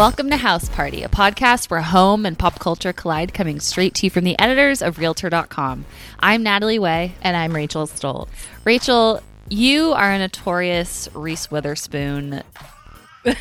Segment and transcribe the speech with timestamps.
[0.00, 4.06] Welcome to House Party, a podcast where home and pop culture collide, coming straight to
[4.06, 5.84] you from the editors of Realtor.com.
[6.18, 7.12] I'm Natalie Way.
[7.20, 8.32] And I'm Rachel Stults.
[8.64, 9.20] Rachel,
[9.50, 12.42] you are a notorious Reese Witherspoon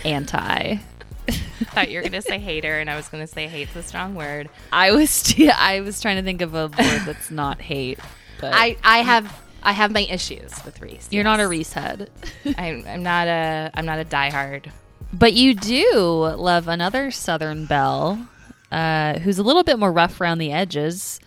[0.04, 0.75] anti.
[1.30, 3.82] thought you were going to say hater, and I was going to say hate's a
[3.82, 4.50] strong word.
[4.73, 8.00] I was I was trying to think of a word that's not hate.
[8.41, 9.33] But I, I have
[9.64, 11.07] I have my issues with Reese.
[11.10, 11.38] you're yes.
[11.38, 12.10] not a Reese head.
[12.57, 14.74] I'm, I'm not a I'm not a diehard.
[15.11, 15.93] But you do
[16.37, 18.27] love another Southern belle,
[18.71, 21.19] uh, who's a little bit more rough around the edges.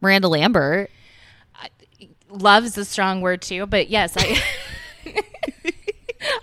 [0.00, 0.90] Miranda Lambert.
[2.30, 4.40] Love's a strong word too, but yes, I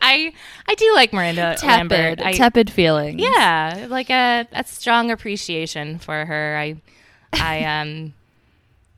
[0.02, 0.34] I
[0.68, 2.22] I do like Miranda Lambert.
[2.22, 3.22] I, tepid feelings.
[3.22, 6.58] yeah, like a a strong appreciation for her.
[6.60, 6.76] I
[7.32, 8.14] I um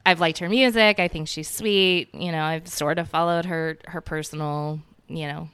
[0.03, 0.99] I've liked her music.
[0.99, 2.13] I think she's sweet.
[2.15, 5.49] You know, I've sort of followed her her personal, you know,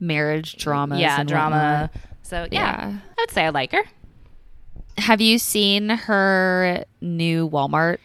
[0.00, 1.00] Marriage dramas.
[1.00, 1.90] yeah, and drama.
[1.92, 2.02] whatnot.
[2.22, 2.98] So yeah, Yeah.
[3.18, 3.82] I would say I like her.
[4.98, 7.98] Have you seen her new Walmart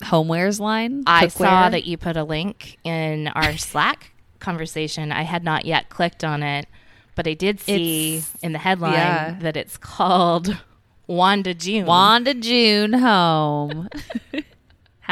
[0.00, 1.04] homewares line?
[1.06, 1.30] I Cookware?
[1.32, 5.12] saw that you put a link in our Slack conversation.
[5.12, 6.66] I had not yet clicked on it,
[7.14, 9.36] but I did see It's- in the headline yeah.
[9.40, 10.58] that it's called
[11.06, 11.86] Wanda June.
[11.86, 13.88] Wanda June home.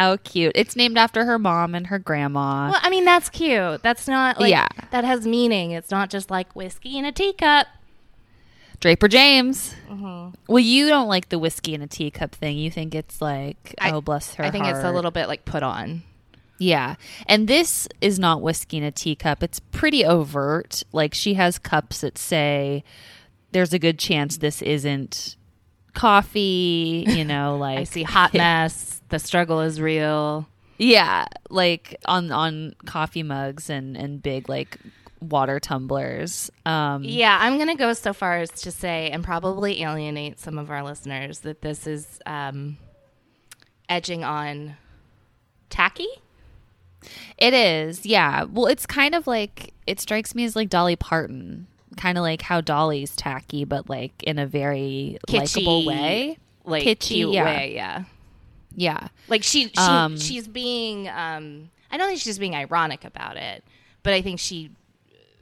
[0.01, 0.53] How cute.
[0.55, 2.71] It's named after her mom and her grandma.
[2.71, 3.83] Well, I mean that's cute.
[3.83, 4.67] That's not like Yeah.
[4.93, 5.73] that has meaning.
[5.73, 7.67] It's not just like whiskey in a teacup.
[8.81, 9.75] Draper James.
[9.91, 10.35] Mm-hmm.
[10.49, 12.57] Well, you don't like the whiskey in a teacup thing.
[12.57, 14.45] You think it's like, I- oh, bless her.
[14.45, 16.03] I think it's a little bit like put on.
[16.59, 16.95] Yeah.
[17.27, 19.43] And this is not whiskey in a teacup.
[19.43, 20.83] It's pretty overt.
[20.93, 22.85] Like she has cups that say
[23.53, 25.37] there's a good chance this isn't
[25.95, 29.00] coffee, you know, like I see hot mess.
[29.11, 30.49] The struggle is real.
[30.79, 34.79] Yeah, like on on coffee mugs and and big like
[35.21, 36.51] water tumblers.
[36.65, 40.59] Um Yeah, I'm going to go so far as to say, and probably alienate some
[40.59, 42.79] of our listeners, that this is um,
[43.89, 44.77] edging on
[45.69, 46.09] tacky.
[47.39, 48.07] it is.
[48.07, 48.45] Yeah.
[48.45, 51.67] Well, it's kind of like it strikes me as like Dolly Parton.
[51.97, 56.39] Kind of like how Dolly's tacky but like in a very likable way.
[56.65, 57.45] Like Kitschy, yeah.
[57.45, 58.05] way, yeah.
[58.75, 59.09] Yeah.
[59.29, 61.09] Like she, she Um, she's being.
[61.09, 63.65] Um, I don't think she's being ironic about it,
[64.03, 64.71] but I think she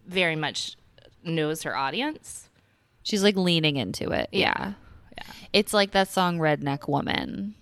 [0.07, 0.77] very much
[1.23, 2.49] knows her audience.
[3.03, 4.29] She's like leaning into it.
[4.33, 4.73] Yeah.
[5.17, 5.25] Yeah.
[5.53, 7.55] It's like that song Redneck Woman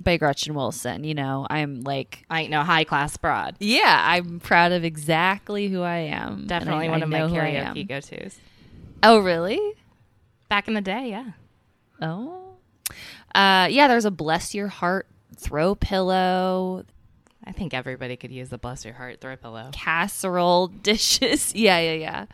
[0.00, 1.04] by Gretchen Wilson.
[1.04, 3.56] You know, I'm like, I know high class broad.
[3.60, 6.46] yeah, I'm proud of exactly who I am.
[6.46, 7.74] Definitely I- one I of my know who I am.
[7.74, 8.38] karaoke go tos.
[9.02, 9.60] Oh, really?
[10.48, 11.32] Back in the day, yeah.
[12.00, 12.43] Oh.
[13.34, 15.06] Uh, yeah, there's a bless your heart
[15.36, 16.84] throw pillow,
[17.44, 19.70] I think everybody could use a bless your heart throw pillow.
[19.72, 21.54] casserole dishes.
[21.54, 22.24] yeah, yeah, yeah.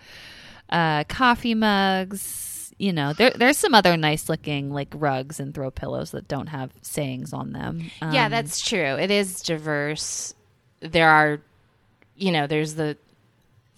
[1.00, 2.72] Uh, coffee mugs.
[2.78, 6.46] You know, there, there's some other nice looking like rugs and throw pillows that don't
[6.46, 7.90] have sayings on them.
[8.00, 8.78] yeah, Um, that's true.
[8.96, 10.34] It is diverse.
[10.80, 11.40] There are,
[12.16, 12.96] you know, there's the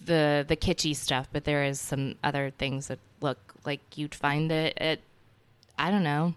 [0.05, 4.51] the the kitschy stuff, but there is some other things that look like you'd find
[4.51, 4.99] it at
[5.77, 6.33] I don't know,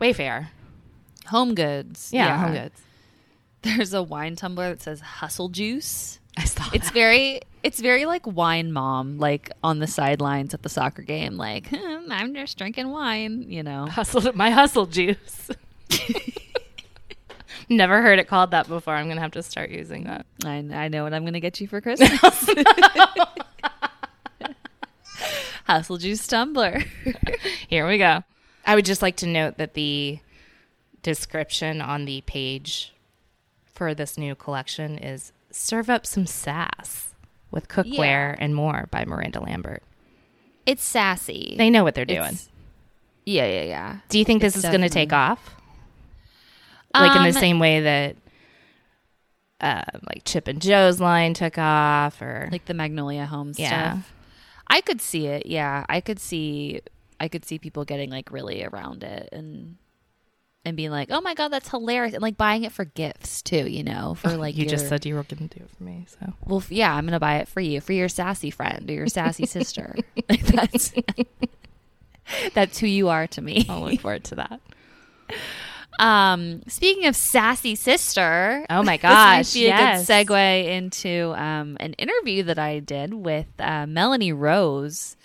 [0.00, 0.48] Wayfair.
[1.26, 2.10] home goods.
[2.12, 2.80] Yeah, home goods.
[3.62, 6.18] There's a wine tumbler that says hustle juice.
[6.36, 10.68] I saw It's very it's very like wine mom, like on the sidelines at the
[10.70, 13.86] soccer game, like "Hmm, I'm just drinking wine, you know.
[13.86, 15.50] hustle my hustle juice.
[17.68, 18.94] Never heard it called that before.
[18.94, 20.24] I'm gonna have to start using that.
[20.44, 22.10] I, I know what I'm gonna get you for Christmas.
[25.66, 26.82] hustle juice tumbler.
[27.68, 28.24] Here we go.
[28.70, 30.20] I would just like to note that the
[31.02, 32.92] description on the page
[33.66, 37.14] for this new collection is serve up some sass
[37.50, 38.36] with cookware Yeah.
[38.38, 39.82] and more by Miranda Lambert.
[40.66, 41.54] it's sassy.
[41.58, 42.18] They know what they're doing.
[42.20, 42.48] It's-
[43.26, 43.96] yeah, yeah, yeah.
[44.08, 45.56] Do you think this it's is going to take off?
[46.94, 48.16] Like in the Um, same way that
[49.60, 53.92] uh, like Chip and Jo's line took off or Like the Magnolia Home Yeah.
[53.94, 54.12] stuff.
[54.68, 55.46] I could see it.
[55.46, 56.82] Yeah, I could see.
[57.20, 59.76] I could see people getting like really around it and
[60.64, 63.68] and being like, "Oh my god, that's hilarious!" and like buying it for gifts too.
[63.68, 66.06] You know, for like you just said you were going to do it for me.
[66.08, 69.06] So Well, yeah, I'm gonna buy it for you, for your sassy friend or your
[69.06, 69.94] sassy sister.
[70.28, 70.92] Like, that's
[72.54, 73.66] that's who you are to me.
[73.68, 74.60] I'll look forward to that.
[75.98, 80.08] Um, speaking of sassy sister, Oh my this might gosh, be yes.
[80.08, 85.16] a good segue into um, an interview that I did with uh, Melanie Rose.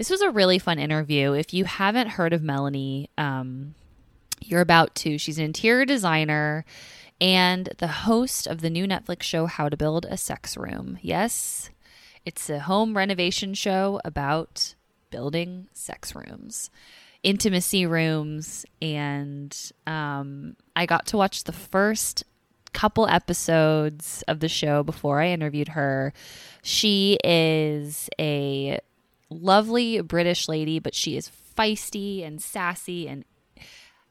[0.00, 1.34] This was a really fun interview.
[1.34, 3.74] If you haven't heard of Melanie, um,
[4.40, 5.18] you're about to.
[5.18, 6.64] She's an interior designer
[7.20, 10.98] and the host of the new Netflix show How to Build a Sex Room.
[11.02, 11.68] Yes,
[12.24, 14.74] it's a home renovation show about
[15.10, 16.70] building sex rooms,
[17.22, 19.54] intimacy rooms, and
[19.86, 22.24] um, I got to watch the first
[22.72, 26.14] couple episodes of the show before I interviewed her.
[26.62, 28.80] She is a
[29.30, 33.24] lovely British lady, but she is feisty and sassy and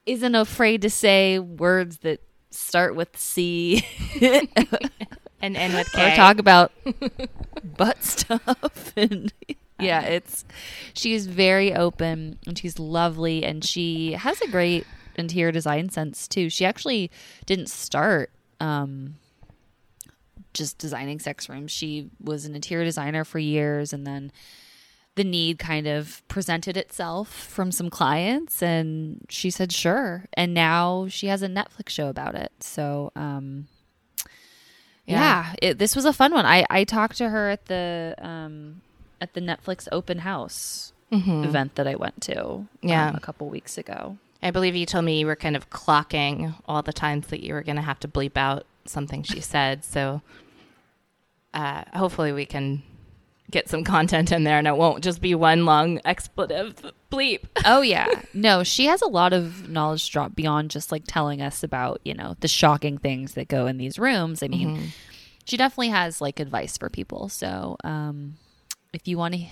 [0.06, 2.22] isn't afraid to say words that
[2.52, 3.86] start with C.
[5.42, 6.16] And end with or K.
[6.16, 6.72] talk about
[7.78, 9.32] butt stuff and
[9.80, 10.44] yeah it's
[10.94, 14.86] she's very open and she's lovely and she has a great
[15.16, 16.50] interior design sense too.
[16.50, 17.12] She actually
[17.46, 19.16] didn't start um
[20.54, 21.72] just designing sex rooms.
[21.72, 24.32] She was an interior designer for years and then
[25.20, 31.08] the need kind of presented itself from some clients and she said sure and now
[31.10, 33.68] she has a netflix show about it so um
[35.06, 36.46] yeah, it, this was a fun one.
[36.46, 38.82] I I talked to her at the um
[39.20, 40.94] at the Netflix open house
[41.44, 43.16] event that I went to um, Yeah.
[43.16, 44.18] a couple weeks ago.
[44.44, 47.56] I believe you told me you were kind of clocking all the times that you
[47.56, 49.84] were going to have to bleep out something she said.
[49.84, 50.22] So
[51.56, 52.84] uh, hopefully we can
[53.52, 56.76] get some content in there and it won't just be one long expletive
[57.12, 57.42] bleep.
[57.66, 58.08] Oh yeah.
[58.34, 62.14] no, she has a lot of knowledge drop beyond just like telling us about, you
[62.14, 64.44] know, the shocking things that go in these rooms.
[64.44, 64.94] I mean,
[65.46, 67.30] she definitely has like advice for people.
[67.30, 68.36] So, um
[68.94, 69.46] if you want to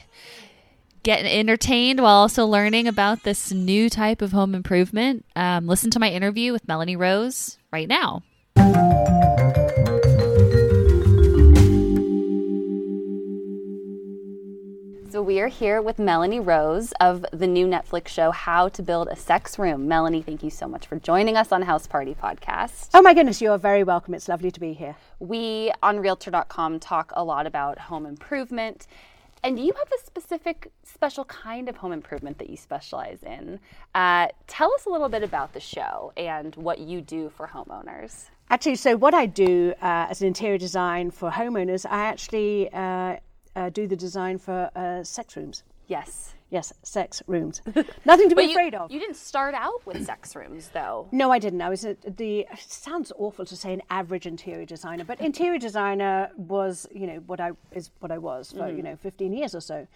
[1.03, 5.99] get entertained while also learning about this new type of home improvement, um, listen to
[5.99, 8.23] my interview with Melanie Rose right now.
[15.27, 19.15] We are here with Melanie Rose of the new Netflix show How to Build a
[19.17, 19.85] Sex Room.
[19.85, 22.91] Melanie, thank you so much for joining us on House Party Podcast.
[22.93, 24.13] Oh my goodness, you are very welcome.
[24.13, 24.95] It's lovely to be here.
[25.19, 28.87] We on Realtor.com talk a lot about home improvement,
[29.43, 33.59] and you have a specific, special kind of home improvement that you specialize in.
[33.93, 38.29] Uh, tell us a little bit about the show and what you do for homeowners.
[38.49, 43.17] Actually, so what I do uh, as an interior design for homeowners, I actually uh,
[43.57, 45.63] uh, do the design for uh, sex rooms.
[45.87, 46.33] Yes.
[46.49, 47.61] Yes, sex rooms.
[48.05, 48.89] Nothing to be you, afraid of.
[48.89, 51.09] you didn't start out with sex rooms, though.
[51.11, 51.61] No, I didn't.
[51.61, 52.39] I was the.
[52.39, 57.17] It sounds awful to say an average interior designer, but interior designer was, you know,
[57.25, 59.87] what I is what I was for you know 15 years or so,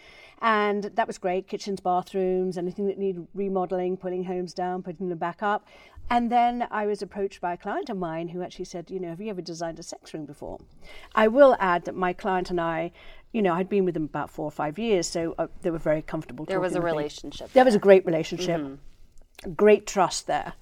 [0.41, 1.47] and that was great.
[1.47, 5.67] Kitchens, bathrooms, anything that needed remodeling, pulling homes down, putting them back up,
[6.09, 9.09] and then I was approached by a client of mine who actually said, you know,
[9.09, 10.59] have you ever designed a sex room before?
[11.15, 12.91] I will add that my client and I.
[13.33, 15.77] You know, I'd been with them about four or five years, so uh, they were
[15.77, 16.43] very comfortable.
[16.43, 16.97] There was a talking with me.
[16.97, 17.53] relationship.
[17.53, 18.79] There was a great relationship
[19.55, 20.53] great trust there.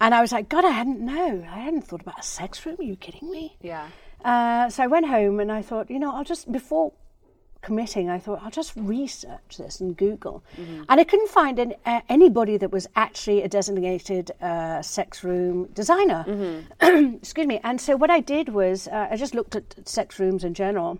[0.00, 1.46] And I was like, God, I hadn't know.
[1.48, 2.76] I hadn't thought about a sex room.
[2.78, 3.56] Are you kidding me?
[3.60, 3.88] Yeah.
[4.24, 6.92] Uh, so I went home and I thought, you know, I'll just before
[7.64, 10.36] committing, I thought I'll just research this and Google,
[10.88, 15.56] and I couldn't find an, uh, anybody that was actually a designated uh, sex room
[15.80, 16.22] designer.
[17.20, 17.58] Excuse me.
[17.64, 20.98] And so what I did was uh, I just looked at sex rooms in general,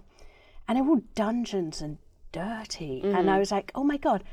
[0.67, 1.99] and they were all dungeons and
[2.33, 4.25] dirty, and I was like, oh my god,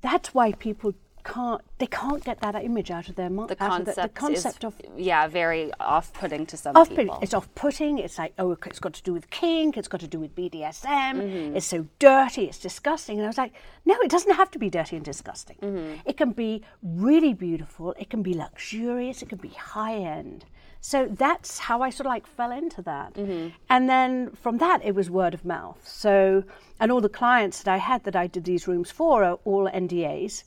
[0.00, 0.92] that's why people
[1.24, 3.48] can't they can't get that image out of their mind.
[3.48, 7.06] The concept, the, the concept is, of yeah, very off-putting to some off-putting.
[7.06, 7.18] people.
[7.22, 7.98] It's off-putting.
[7.98, 9.76] It's like, oh, it's got to do with kink.
[9.76, 10.82] It's got to do with BDSM.
[10.84, 11.56] Mm-hmm.
[11.56, 12.44] It's so dirty.
[12.44, 13.18] It's disgusting.
[13.18, 13.52] And I was like,
[13.84, 15.56] no, it doesn't have to be dirty and disgusting.
[15.62, 16.00] Mm-hmm.
[16.04, 17.94] It can be really beautiful.
[17.98, 19.22] It can be luxurious.
[19.22, 20.44] It can be high-end.
[20.84, 23.14] So that's how I sort of like fell into that.
[23.14, 23.48] Mm-hmm.
[23.70, 25.80] And then from that, it was word of mouth.
[25.86, 26.42] So,
[26.80, 29.68] and all the clients that I had that I did these rooms for are all
[29.68, 30.42] NDAs.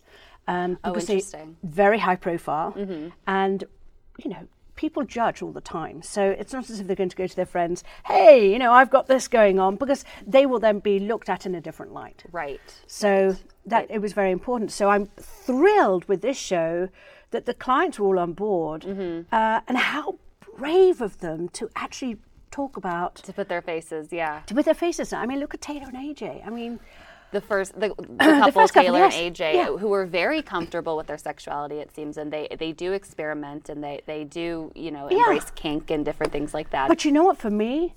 [0.48, 1.58] Um, Oh, interesting.
[1.64, 3.10] very high profile, Mm-hmm.
[3.28, 3.64] and
[4.24, 6.02] you know people judge all the time.
[6.02, 8.72] So it's not as if they're going to go to their friends, "Hey, you know,
[8.74, 11.94] I've got this going on," because they will then be looked at in a different
[11.94, 12.24] light.
[12.32, 12.60] right.
[12.86, 13.36] So
[13.66, 14.72] that it was very important.
[14.72, 16.90] So I'm thrilled with this show
[17.32, 19.34] that the clients were all on board, Mm-hmm.
[19.34, 20.18] uh, and how
[20.58, 22.18] brave of them to actually
[22.52, 24.42] talk about To put their faces, yeah.
[24.46, 25.12] To put their faces.
[25.12, 26.46] I mean, look at Taylor and AJ.
[26.46, 26.80] I mean,
[27.36, 29.16] The first, the, the couple, first couple, Taylor yes.
[29.18, 29.66] and AJ, Yeah.
[29.78, 33.84] who were very comfortable with their sexuality, it seems, and they they do experiment and
[33.84, 35.18] they they do you know Yeah.
[35.18, 36.88] embrace kink and different things like that.
[36.88, 37.38] but you know what?
[37.38, 37.94] For me,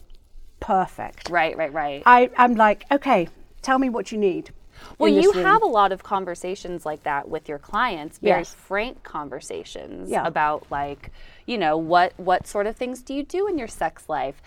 [0.58, 1.30] perfect.
[1.30, 2.02] right, right, right.
[2.04, 3.28] I, I'm like, okay,
[3.62, 4.50] tell me what you need.
[4.98, 5.44] well, you room.
[5.44, 8.54] have a lot of conversations like that with your clients, very Yes.
[8.54, 10.26] frank conversations Yeah.
[10.26, 11.12] about like,
[11.46, 14.42] you know, what what sort of things do you do in your sex life?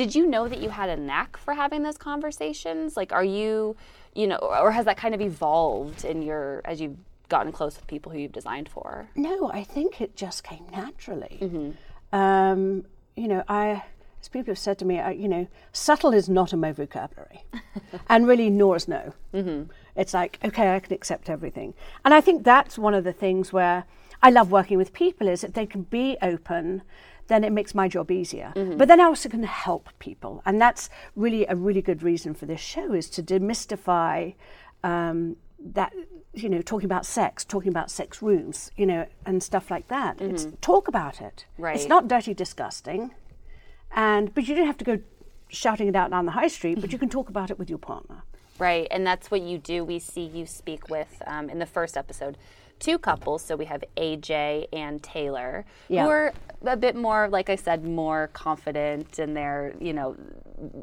[0.00, 2.96] Did you know that you had a knack for having those conversations?
[2.96, 3.76] Like, are you,
[4.14, 6.96] you know, or has that kind of evolved in your as you've
[7.28, 9.08] gotten close with people who you've designed for?
[9.14, 11.38] No, I think it just came naturally.
[11.40, 12.16] Mm-hmm.
[12.16, 12.84] Um,
[13.16, 13.84] you know, I
[14.20, 17.44] as people have said to me, uh, you know, subtle is not in my vocabulary,
[18.08, 19.14] and really, nor is no.
[19.32, 19.70] Mm-hmm.
[19.96, 21.74] It's like, okay, I can accept everything,
[22.04, 23.84] and I think that's one of the things where
[24.22, 26.82] I love working with people is that they can be open.
[27.30, 28.52] Then it makes my job easier.
[28.78, 32.46] But then I also can help people, and that's really a really good reason for
[32.46, 34.34] this show is to demystify
[34.82, 35.36] um,
[35.78, 35.92] that
[36.34, 40.20] you know talking about sex talking about sex rooms you know and stuff like that
[40.20, 41.74] it's talk about it Right.
[41.76, 43.10] it's not dirty disgusting
[43.94, 45.00] and but you don't have to go
[45.48, 47.78] shouting it out down the high street but you can talk about it with your
[47.92, 48.22] partner
[48.60, 49.82] Right, and that's what you do.
[49.84, 52.36] We see you speak with um, in the first episode
[52.80, 53.42] two couples.
[53.42, 56.04] So we have AJ and Taylor, Yeah.
[56.04, 56.32] who are
[56.66, 60.16] a bit more, like I said, more confident, and they're you know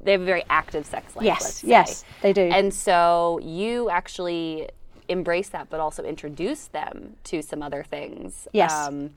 [0.03, 1.25] they have a very active sex life.
[1.25, 2.43] Yes, yes, they do.
[2.43, 4.69] And so you actually
[5.09, 8.47] embrace that, but also introduce them to some other things.
[8.53, 8.71] Yes.
[8.73, 9.11] Um,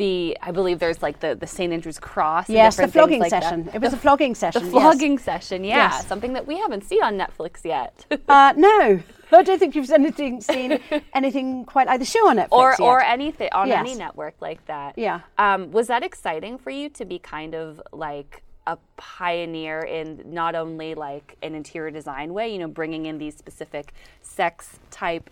[0.00, 2.48] the I believe there's like the the St Andrew's Cross.
[2.48, 3.42] yes the flogging like that.
[3.44, 4.62] session it was a flogging session.
[4.62, 4.82] The session yes.
[4.82, 6.06] flogging session, yeah, Yes.
[6.12, 7.94] something that we haven't seen on Netflix yet.
[8.28, 9.00] uh, no
[9.32, 10.80] I don't think you've anything, seen
[11.20, 12.80] anything quite like the show on Netflix or yet.
[12.80, 13.78] or anything on Yes.
[13.80, 14.90] any network like that.
[14.98, 15.20] Yeah.
[15.38, 20.54] Um, was that exciting for you to be kind of like a pioneer in not
[20.62, 23.92] only like an interior design way, you know, bringing in these specific
[24.22, 25.30] sex type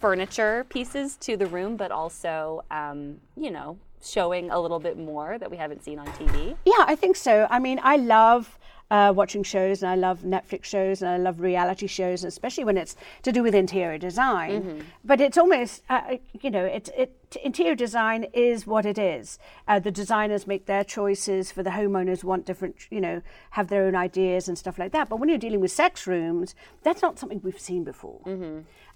[0.00, 5.38] furniture pieces to the room, but also, um, you know, showing a little bit more
[5.38, 6.56] that we haven't seen on TV.
[6.64, 7.46] Yeah, I think so.
[7.50, 8.58] I mean, I love
[8.90, 12.76] uh, watching shows and I love Netflix shows and I love reality shows, especially when
[12.76, 14.84] it's to do with interior design.
[15.04, 19.38] But it's almost, uh, you know, it, it, interior design is what it is.
[19.66, 23.84] Uh, the designers make their choices for the homeowners want different, you know, have their
[23.86, 25.08] own ideas and stuff like that.
[25.08, 28.20] But when you're dealing with sex rooms, that's not something we've seen before.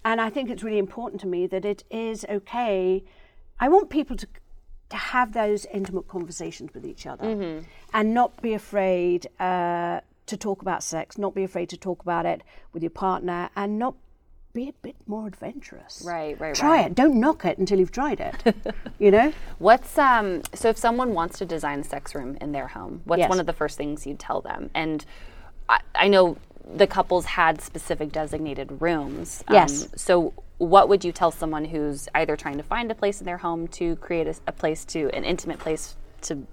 [0.05, 3.03] And I think it's really important to me that it is okay.
[3.59, 4.29] I want people to
[4.91, 10.63] to have those intimate conversations with each other and not be afraid uh, to talk
[10.63, 12.43] about sex, not be afraid to talk about it
[12.73, 13.95] with your partner, and not
[14.55, 16.03] be a bit more adventurous.
[16.07, 16.87] Right, right, Try right.
[16.87, 16.95] it.
[16.95, 18.57] Don't knock it until you've tried it.
[18.99, 19.33] you know?
[19.59, 23.21] What's um so if someone wants to design a sex room in their home, what's
[23.21, 23.29] Yes.
[23.29, 24.71] one of the first things you'd tell them?
[24.75, 25.05] And
[25.69, 29.45] I, I know the couples had specific designated rooms.
[29.49, 29.89] Um, Yes.
[29.97, 33.39] So what would you tell someone who's either trying to find a place in their
[33.39, 36.47] home to create a, a place to an intimate place to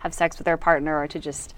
[0.00, 1.54] have sex with their partner or to just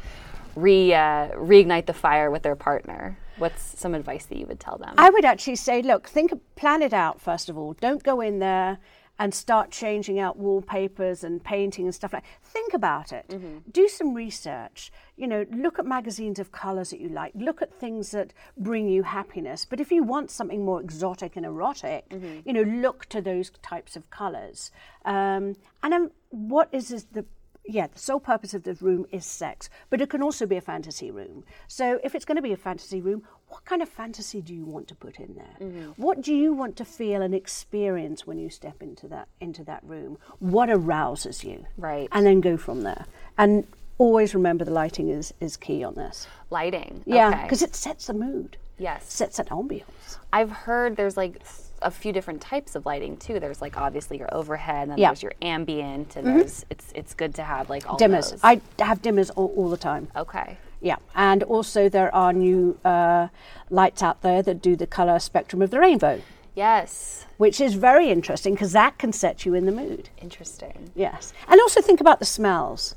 [0.57, 3.17] re uh, reignite the fire with their partner?
[3.39, 4.95] What's some advice that you would tell them?
[4.99, 7.75] I would actually say, look, think, plan it out first of all.
[7.75, 8.79] Don't go in there
[9.23, 12.25] and start changing out wallpapers and painting and stuff like.
[12.43, 13.31] Think about it.
[13.73, 14.91] Do some research.
[15.17, 17.31] You know, look at magazines of colours that you like.
[17.37, 19.65] Look at things that bring you happiness.
[19.65, 22.05] But if you want something more exotic and erotic,
[22.45, 24.73] you know, look to those types of colours.
[25.05, 27.25] Um, and then, what is this, the
[27.65, 30.61] yeah, the sole purpose of the room is sex, but it can also be a
[30.61, 31.45] fantasy room.
[31.69, 34.65] So if it's going to be a fantasy room, what kind of fantasy do you
[34.65, 35.57] want to put in there?
[35.61, 35.91] Mm-hmm.
[36.03, 39.83] What do you want to feel and experience when you step into that into that
[39.85, 40.17] room?
[40.39, 41.67] What arouses you?
[41.77, 42.09] Right.
[42.13, 43.05] And then go from there.
[43.37, 43.67] And
[43.99, 46.27] always remember the lighting is is key on this.
[46.49, 47.03] Lighting.
[47.05, 47.43] Yeah, Okay.
[47.43, 48.57] because it sets the mood.
[48.79, 49.13] Yes.
[49.13, 50.17] Sets that ambiance.
[50.33, 51.37] I've heard there's like
[51.83, 53.39] a few different types of lighting too.
[53.39, 55.09] There's like obviously your overhead, and then Yeah.
[55.09, 56.39] there's your ambient, and mm-hmm.
[56.39, 58.31] there's it's it's good to have like all Dimmers.
[58.31, 58.41] those.
[58.43, 60.09] I have dimmers all, all the time.
[60.17, 60.57] okay.
[60.83, 63.29] Yeah, and also there are new uh,
[63.71, 66.21] lights out there that do the color spectrum of the rainbow.
[66.55, 67.25] Yes.
[67.39, 70.11] which is very interesting because that can set you in the mood.
[70.21, 70.91] Interesting.
[70.95, 71.33] Yes.
[71.49, 72.95] And also think about the smells.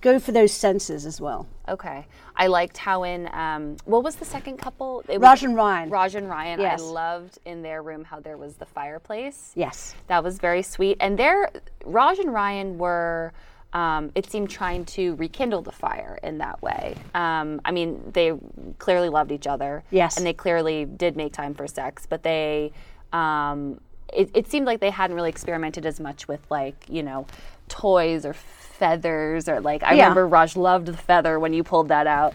[0.00, 1.48] Go for those senses as well.
[1.68, 2.06] Okay.
[2.36, 5.00] I liked how in um, what was the second couple?
[5.08, 5.90] It was Raj and Ryan.
[5.90, 6.60] Raj and Ryan.
[6.60, 6.80] Yes.
[6.80, 9.50] I loved in their room how there was the fireplace.
[9.56, 9.96] Yes.
[10.06, 10.96] That was very sweet.
[11.00, 11.50] And there,
[11.84, 13.32] Raj and Ryan were,
[13.74, 16.94] um, it seemed, trying to rekindle the fire in that way.
[17.14, 18.32] Um, I mean, they
[18.78, 19.82] clearly loved each other.
[19.90, 20.16] Yes.
[20.16, 22.72] And they clearly did make time for sex, but they,
[23.12, 23.80] um,
[24.12, 27.26] it, it seemed like they hadn't really experimented as much with, like, you know,
[27.68, 30.02] toys or feathers or like, I Yeah.
[30.04, 32.34] remember Raj loved the feather when you pulled that out.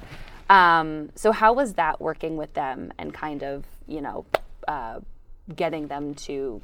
[0.49, 4.25] Um, so, how was that working with them and kind of, you know,
[4.67, 4.99] uh,
[5.55, 6.59] getting them to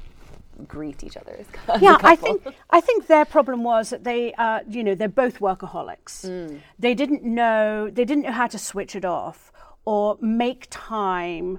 [0.64, 1.36] greet each other
[1.80, 5.38] yeah, I think I think their problem was that they, uh, you know, they're both
[5.40, 6.24] workaholics.
[6.24, 6.60] Mm.
[6.78, 9.52] They didn't know they didn't know how to switch it off
[9.84, 11.58] or make time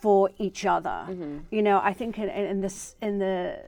[0.00, 1.06] for each other.
[1.08, 1.38] Mm-hmm.
[1.50, 3.58] You know, I think in, in this in the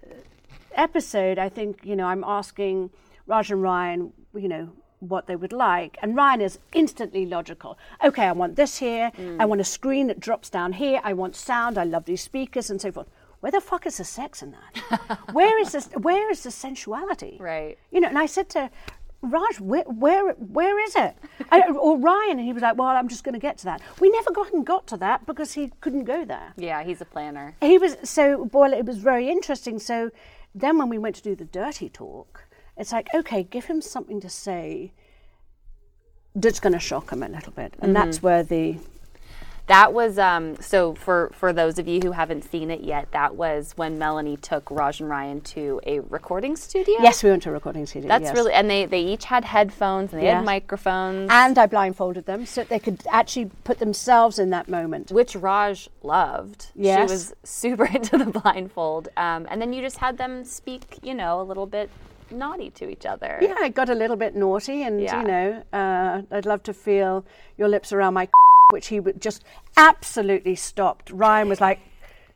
[0.74, 2.90] episode, I think you know I'm asking
[3.26, 4.70] Raj and Ryan, you know.
[5.02, 7.76] What they would like, and Ryan is instantly logical.
[8.04, 9.10] Okay, I want this here.
[9.18, 9.40] Mm.
[9.40, 11.00] I want a screen that drops down here.
[11.02, 11.76] I want sound.
[11.76, 13.08] I love these speakers and so forth.
[13.42, 15.18] Where the fuck is the sex in that?
[15.32, 15.88] where is this?
[15.96, 17.38] Where is the sensuality?
[17.40, 17.76] Right.
[17.90, 18.70] You know, and I said to
[19.20, 21.16] Raj, where, where, where is it?
[21.50, 23.82] I, or Ryan, and he was like, well, I'm just going to get to that.
[23.98, 26.52] We never got and got to that because he couldn't go there.
[26.56, 27.56] Yeah, he's a planner.
[27.60, 28.72] He was so well.
[28.72, 29.80] It was very interesting.
[29.80, 30.12] So
[30.54, 32.44] then, when we went to do the dirty talk,
[32.76, 34.92] it's like, okay, give him something to say
[36.36, 38.04] that's going to shock him a little bit, and mm-hmm.
[38.04, 38.78] that's where the
[39.68, 43.08] That was um, so for for those of you who haven't seen it yet.
[43.12, 46.96] That was when Melanie took Raj and Ryan to a recording studio.
[47.00, 48.08] yes, we went to a recording studio.
[48.08, 48.34] that's yes.
[48.34, 50.36] really and they they each had headphones and they Yeah.
[50.36, 55.12] had microphones, And I blindfolded them so they could actually put themselves in that moment.
[55.12, 56.66] which Raj loved.
[56.74, 57.08] Yes.
[57.08, 59.08] she was super into the blindfold.
[59.16, 61.88] Um, and then you just had them speak, you know, a little bit
[62.30, 63.38] naughty to each other.
[63.40, 65.20] Yeah, I got a little bit naughty, and Yeah.
[65.20, 67.24] you know, uh, I'd love to feel
[67.58, 68.28] your lips around my,
[68.72, 69.44] which he would just
[69.76, 71.10] absolutely stopped.
[71.10, 71.80] Ryan was like,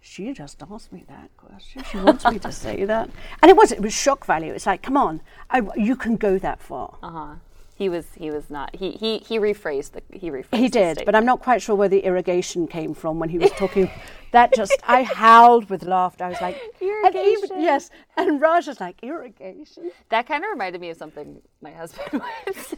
[0.01, 1.83] "She just asked me that question.
[1.91, 3.11] She wants me to say that,"
[3.43, 4.53] and it was it was shock value.
[4.53, 6.97] It's like, come on, I, you can go that far.
[7.03, 7.35] Uh huh.
[7.77, 11.15] He was he was not he he he rephrased the he rephrased He did, but.
[11.15, 13.91] I'm not quite sure where the irrigation came from when he was talking.
[14.33, 16.25] that just, I howled with laughter.
[16.25, 17.61] I was like, and even- Irrigation.
[17.61, 17.91] yes.
[18.17, 19.91] And Raj was like, irrigation.
[20.09, 22.09] That kind of reminded me of something my husband
[22.47, 22.77] would say,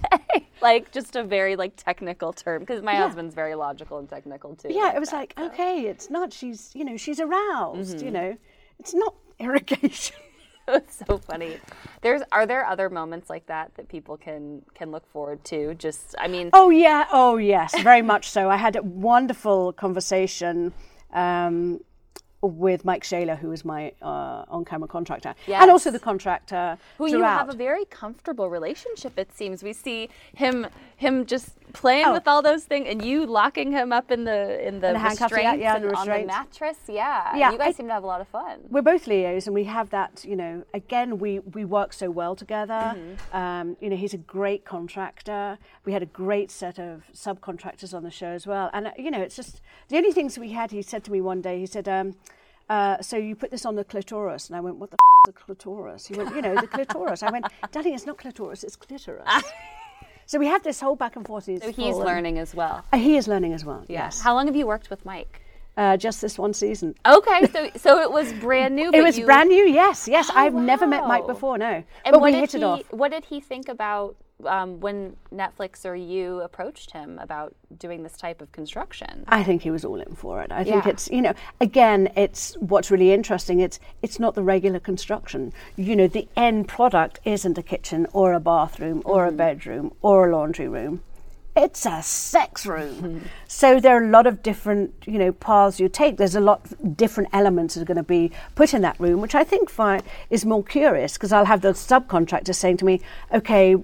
[0.61, 4.69] like just a very like technical term, because my husband's very logical and technical too.
[4.73, 5.47] Yeah, it was that, like, so.
[5.47, 6.33] okay, it's not.
[6.33, 7.97] She's, you know, she's aroused.
[7.99, 8.05] Mm-hmm.
[8.05, 8.37] You know,
[8.81, 10.17] it's not irrigation.
[10.91, 11.59] So funny.
[12.03, 15.75] There's are there other moments like that that people can can look forward to?
[15.75, 18.51] Just I mean, Oh yeah, oh yes, very much so.
[18.51, 20.73] I had a wonderful conversation
[21.13, 21.81] um,
[22.41, 27.23] with Mike Shaler, who is my uh, on-camera contractor, and also the contractor who you
[27.23, 29.19] have a very comfortable relationship.
[29.19, 30.67] It seems we see him
[30.97, 32.13] him just playing Oh.
[32.13, 35.35] with all those things, and you locking him up in the in the, the handcuffs,
[35.37, 36.79] yeah, yeah, and the on the mattress.
[36.89, 38.61] Yeah, Yeah, You guys I- seem to have a lot of fun.
[38.71, 40.25] We're both Leos, and we have that.
[40.25, 42.97] You know, again, we we work so well together.
[43.33, 45.59] Um, you know, he's a great contractor.
[45.85, 48.71] We had a great set of subcontractors on the show as well.
[48.73, 50.71] And uh, you know, it's just the only things we had.
[50.71, 51.59] He said to me one day.
[51.59, 52.15] He said, um,
[52.69, 55.35] uh, "So you put this on the clitoris?" And I went, "What the f- is
[55.35, 58.65] a clitoris?" He went, "You know, the clitoris." I went, "Darling, it's not clitoris.
[58.65, 59.29] It's clitoris."
[60.27, 61.45] so we have this whole back and forth.
[61.45, 62.85] So he's learning as well.
[62.93, 63.85] Uh, he is learning as well.
[63.89, 64.05] Yeah.
[64.05, 64.21] Yes.
[64.21, 65.43] How long have you worked with Mike?
[65.79, 66.93] Uh, just this one season.
[67.07, 68.91] Okay, so so it was brand new.
[68.99, 69.65] It was you- brand new.
[69.83, 70.27] Yes, yes.
[70.31, 71.57] Oh, I've never met Mike before.
[71.57, 71.73] No,
[72.05, 72.83] And but what we did hit he, it off.
[72.93, 78.17] What did he think about um, when Netflix or you approached him about doing this
[78.17, 79.25] type of construction?
[79.29, 80.51] I think he was all in for it.
[80.51, 80.91] I think Yeah.
[80.93, 83.61] it's you know again it's what's really interesting.
[83.61, 85.53] It's it's not the regular construction.
[85.77, 89.35] You know the end product isn't a kitchen or a bathroom or Mm-hmm.
[89.35, 91.03] a bedroom or a laundry room.
[91.57, 93.23] It's a sex room.
[93.49, 96.17] so there are a lot of different you know paths you take.
[96.17, 99.21] There's a lot of different elements that are going to be put in that room,
[99.21, 99.71] which I think
[100.31, 103.01] is more curious because I'll have the subcontractor saying to me,
[103.33, 103.77] okay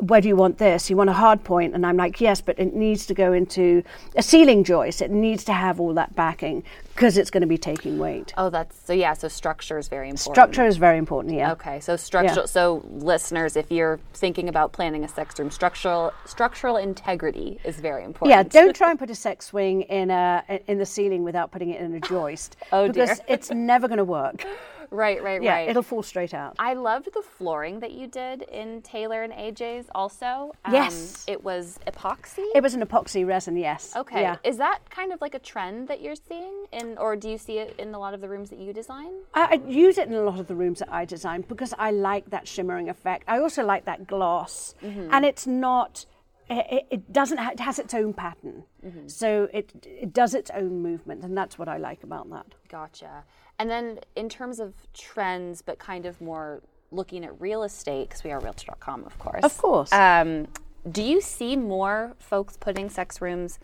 [0.00, 0.88] where do you want this?
[0.88, 1.74] You want a hard point?
[1.74, 3.82] And I'm like, yes, but it needs to go into
[4.16, 5.02] a ceiling joist.
[5.02, 6.62] It needs to have all that backing
[6.94, 8.32] because it's going to be taking weight.
[8.36, 8.92] Oh, that's so.
[8.92, 10.34] Yeah, so structure is very important.
[10.34, 11.52] Structure is very important, yeah.
[11.52, 12.46] Okay, so structural.
[12.46, 18.04] So listeners, if you're thinking about planning a sex room, structural structural integrity is very
[18.04, 18.30] important.
[18.30, 21.70] Yeah, don't try and put a sex swing in a in the ceiling without putting
[21.70, 22.56] it in a joist.
[22.70, 23.06] Oh, dear.
[23.06, 24.44] because it's never going to work.
[24.90, 25.68] Right, right, Yeah, right.
[25.68, 26.54] it'll fall straight out.
[26.58, 29.86] I loved the flooring that you did in Taylor and AJ's.
[29.94, 31.24] Also, um, Yes.
[31.26, 32.44] it was epoxy.
[32.54, 33.94] It was an epoxy resin, yes.
[33.96, 34.22] Okay.
[34.22, 34.36] Yeah.
[34.44, 37.58] Is that kind of like a trend that you're seeing in or do you see
[37.58, 39.10] it in a lot of the rooms that you design?
[39.34, 41.90] I, I use it in a lot of the rooms that I design because I
[41.90, 43.24] like that shimmering effect.
[43.28, 45.08] I also like that gloss, Mm-hmm.
[45.12, 46.06] and it's not.
[46.50, 47.38] It, it doesn't.
[47.38, 49.06] It has its own pattern, Mm-hmm.
[49.08, 52.46] so it it does its own movement, and that's what I like about that.
[52.70, 53.24] Gotcha.
[53.58, 58.22] And then in terms of trends, but kind of more looking at real estate, because
[58.24, 59.42] we are realtor.com, of course.
[59.44, 59.92] Of course.
[59.92, 60.46] Um,
[60.90, 63.58] do you see more folks putting sex rooms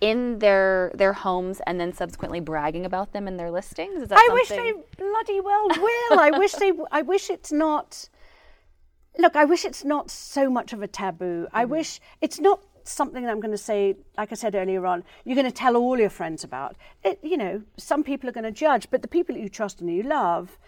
[0.00, 4.02] in their their homes and then subsequently bragging about them in their listings?
[4.02, 6.18] Is that I wish they bloody well will.
[6.20, 6.72] I wish they.
[6.90, 8.08] I wish it's not.
[9.18, 11.46] Look, I wish it's not so much of a taboo.
[11.52, 11.72] I Mm-hmm.
[11.72, 13.96] wish it's not something that I'm going to say.
[14.18, 16.76] Like I said earlier on, you're going to tell all your friends about.
[17.04, 19.80] It, you know, some people are going to judge, but the people that you trust
[19.80, 20.58] and you love,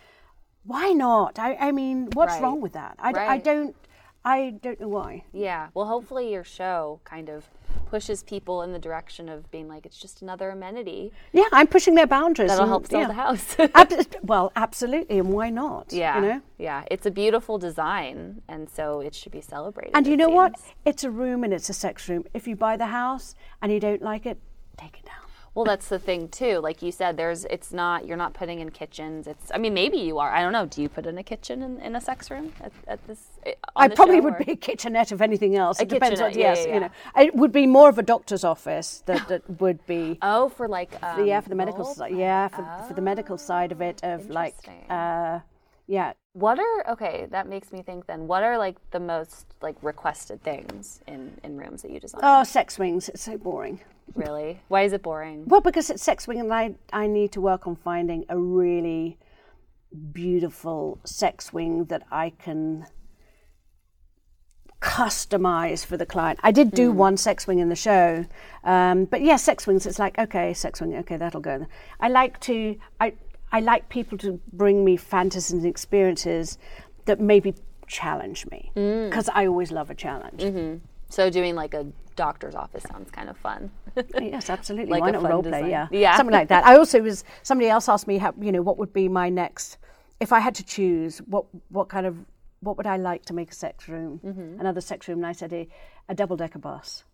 [0.64, 1.38] why not?
[1.38, 2.42] I, I mean, what's Right.
[2.42, 2.96] wrong with that?
[2.98, 3.44] I, Right.
[3.44, 3.76] don't.
[4.26, 5.24] I don't know why.
[5.32, 5.68] Yeah.
[5.74, 7.50] Well, hopefully your show kind of
[7.90, 11.94] pushes people in the direction of being like it's just another amenity Yeah, I'm pushing
[11.94, 12.48] their boundaries.
[12.50, 13.06] that'll and- help sell yeah.
[13.08, 13.56] the house.
[13.74, 15.92] Ab- well, absolutely, and why not?
[15.92, 16.16] yeah.
[16.16, 16.40] you know.
[16.58, 16.84] Yeah.
[16.90, 19.92] It's a beautiful design, and so it should be celebrated.
[19.96, 20.54] And you know what?
[20.84, 22.24] It's a room and it's a sex room.
[22.34, 24.38] If you buy the house and you don't like it,
[24.76, 25.23] take it down.
[25.54, 26.58] Well, that's the thing too.
[26.58, 29.26] Like you said, there's it's not you're not putting in kitchens.
[29.28, 30.30] It's I mean maybe you are.
[30.30, 30.66] I don't know.
[30.66, 33.20] Do you put in a kitchen in, in a sex room at, at this?
[33.46, 35.78] eh, I probably would or- be a kitchenette if anything else.
[35.78, 36.90] A it depends on kitchenette, yeah, yes, yeah, you know.
[37.16, 41.00] It would be more of a doctor's office that, that would be Oh, for like
[41.04, 42.16] um, yeah for the medical side.
[42.16, 44.56] Yeah, for, for the medical side of it of like
[44.90, 45.38] uh,
[45.86, 46.14] yeah.
[46.32, 47.28] What are okay?
[47.30, 48.06] That makes me think.
[48.06, 52.22] Then, what are like the most like requested things in in rooms that you design?
[52.24, 53.08] Oh, sex swings.
[53.08, 53.78] It's so boring.
[54.14, 54.60] Really?
[54.68, 55.44] Why is it boring?
[55.46, 59.18] Well, because it's sex swing, and I I need to work on finding a really
[60.12, 62.86] beautiful sex swing that I can
[64.80, 66.38] customize for the client.
[66.42, 66.98] I did do hmm.
[66.98, 68.26] one sex swing in the show,
[68.64, 69.86] um, but yeah, sex swings.
[69.86, 70.94] It's like okay, sex swing.
[70.96, 71.66] Okay, that'll go.
[72.00, 72.78] I like to.
[73.00, 73.14] I
[73.52, 76.58] I like people to bring me fantasies and experiences
[77.04, 77.54] that maybe
[77.86, 79.06] challenge me hmm.
[79.06, 80.40] because I always love a challenge.
[80.40, 80.84] Mm-hmm.
[81.08, 83.70] So doing like a doctor's office sounds kind of fun.
[84.20, 84.90] Yes, absolutely.
[84.92, 85.50] Like Why a not fun role play?
[85.62, 85.70] design.
[85.70, 86.16] Yeah, Yeah.
[86.16, 86.66] something like that.
[86.66, 89.78] I also was somebody else asked me how you know what would be my next
[90.20, 92.16] if I had to choose what what kind of
[92.60, 94.60] what would I like to make a sex room Mm-hmm.
[94.60, 95.68] another sex room and I said a,
[96.08, 97.04] a double decker bus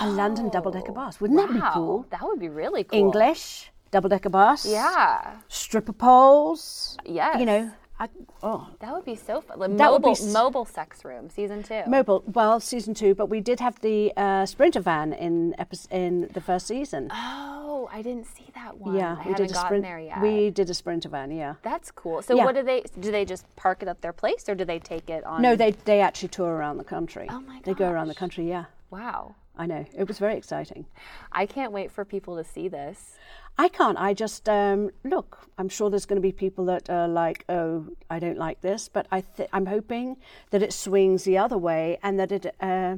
[0.00, 2.98] a London double decker bus wouldn't that be cool that would be really cool.
[2.98, 5.36] English double decker bus Yeah.
[5.48, 7.38] stripper poles Yes.
[7.40, 8.08] you know I,
[8.42, 9.58] oh That would be so fun.
[9.58, 11.82] Like That would be mobile s- mobile sex room season two.
[11.86, 16.28] mobile well season two but we did have the uh, sprinter van in epi- in
[16.34, 18.94] the first season oh, I didn't see that one.
[18.96, 20.20] yeah I we did a gotten sprint there yet.
[20.20, 22.20] we did a sprinter van yeah That's cool.
[22.22, 22.44] So Yeah.
[22.44, 23.10] what do they do?
[23.10, 25.40] They just park it at their place, or do they take it on?
[25.40, 27.26] No, they they actually tour around the country.
[27.30, 28.48] Oh my They go around the country.
[28.48, 29.34] Yeah, Wow.
[29.56, 29.84] I know.
[29.96, 30.86] It was very exciting.
[31.32, 33.16] I can't wait for people to see this.
[33.58, 33.98] I can't.
[33.98, 35.38] I just um, look.
[35.56, 38.88] I'm sure there's going to be people that are like, "Oh, I don't like this,"
[38.88, 40.16] but I th- I'm hoping
[40.50, 42.96] that it swings the other way and that it uh,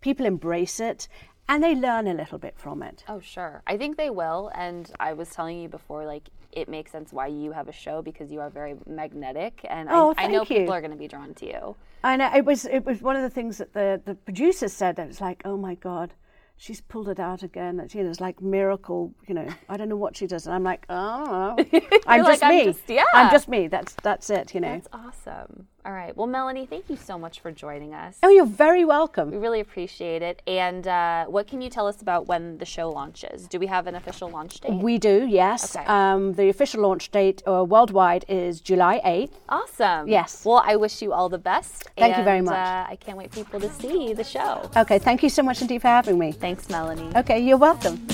[0.00, 1.06] people embrace it
[1.48, 3.04] and they learn a little bit from it.
[3.08, 3.62] Oh, sure.
[3.66, 4.50] I think they will.
[4.54, 8.00] And I was telling you before, like, it makes sense why you have a show
[8.02, 9.60] because you are very magnetic.
[9.68, 10.46] And Oh, I, I know you.
[10.46, 11.76] people are going to be drawn to you.
[12.04, 14.98] I know it was it was one of the things that the the producers said.
[14.98, 16.14] It was like, "Oh my god."
[16.58, 17.80] She's pulled it out again.
[17.80, 19.12] It's, you know, it's like miracle.
[19.26, 22.40] You know, I don't know what she does, and I'm like, oh, I'm You're like,
[22.40, 22.64] just "I'm me.
[22.66, 23.66] just- yeah." I'm just me.
[23.66, 24.54] That's that's it.
[24.54, 24.68] You know.
[24.74, 25.66] That's awesome.
[25.84, 26.16] All right.
[26.16, 28.16] Well, Melanie, thank you so much for joining us.
[28.22, 29.32] Oh, you're very welcome.
[29.32, 30.40] We really appreciate it.
[30.46, 33.48] And uh, what can you tell us about when the show launches?
[33.48, 34.74] Do we have an official launch date?
[34.74, 35.74] We do, yes.
[35.74, 35.84] Okay.
[35.86, 39.32] Um, the official launch date uh, worldwide is July 8th.
[39.48, 40.08] Awesome.
[40.08, 40.44] Yes.
[40.44, 41.88] Well, I wish you all the best.
[41.96, 42.54] Thank you very much.
[42.54, 44.70] Uh, I can't wait for people to see the show.
[44.76, 46.30] Okay, thank you so much indeed for having me.
[46.30, 47.10] Thanks, Melanie.
[47.16, 48.06] Okay, you're welcome.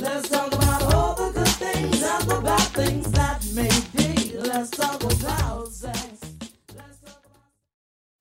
[0.00, 0.72] Let's talk about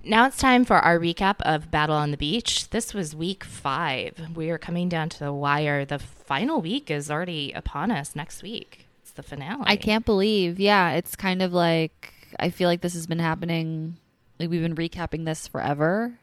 [0.03, 2.69] Now it's time for our recap of Battle on the Beach.
[2.71, 4.31] This was week five.
[4.35, 5.85] We are coming down to the wire.
[5.85, 8.87] The final week is already upon us next week.
[9.03, 9.63] It's the finale.
[9.67, 10.59] I can't believe.
[10.59, 13.97] Yeah, it's kind of like I feel like this has been happening.
[14.39, 16.13] Like we've been recapping this forever,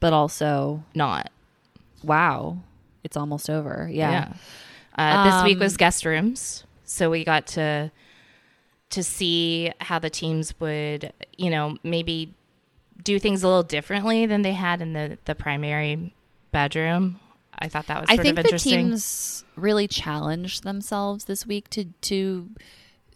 [0.00, 1.30] but also not.
[2.02, 2.56] wow,
[3.04, 3.88] it's almost over.
[3.92, 4.32] Yeah.
[4.96, 7.90] Uh, this week Um, was guest rooms, so we got to
[8.90, 12.32] to see how the teams would, you know, maybe
[13.02, 16.12] do things a little differently than they had in the the primary
[16.52, 17.20] bedroom.
[17.58, 21.86] I thought that was I think of the teams really challenged themselves this week to
[22.02, 22.48] to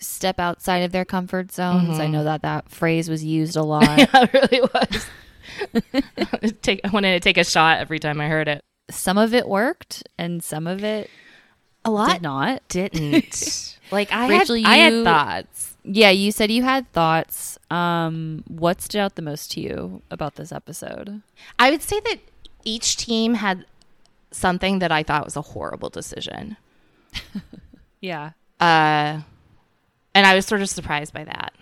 [0.00, 1.98] step outside of their comfort zones.
[1.98, 2.12] I mm-hmm.
[2.12, 3.98] know that that phrase was used a lot.
[3.98, 5.06] yeah, it really was.
[6.62, 8.62] take, I wanted to take a shot every time I heard it.
[8.90, 11.10] some of it worked, and some of it
[11.84, 12.68] A lot did not.
[12.68, 13.78] didn't.
[13.90, 15.71] like I Rachel, had, I had thoughts.
[15.84, 17.58] Yeah, you said you had thoughts.
[17.70, 21.22] Um, what stood out the most to you about this episode?
[21.58, 22.18] I would say that
[22.64, 23.64] each team had
[24.30, 26.56] something that I thought was a horrible decision.
[28.00, 28.32] Yeah.
[28.58, 29.20] Uh,
[30.12, 31.52] and I was sort of surprised by that.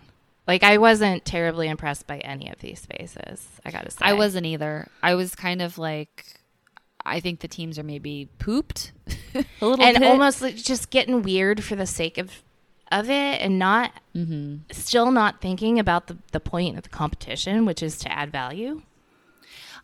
[0.49, 3.47] Like I wasn't terribly impressed by any of these faces.
[3.65, 4.89] I gotta say, I wasn't either.
[5.03, 6.25] I was kind of like,
[7.05, 8.93] I think the teams are maybe pooped
[9.35, 10.09] a little and bit.
[10.09, 12.43] almost like just getting weird for the sake of
[12.91, 13.93] of it, and not
[14.73, 18.83] still not thinking about the the point of the competition, which is to add value.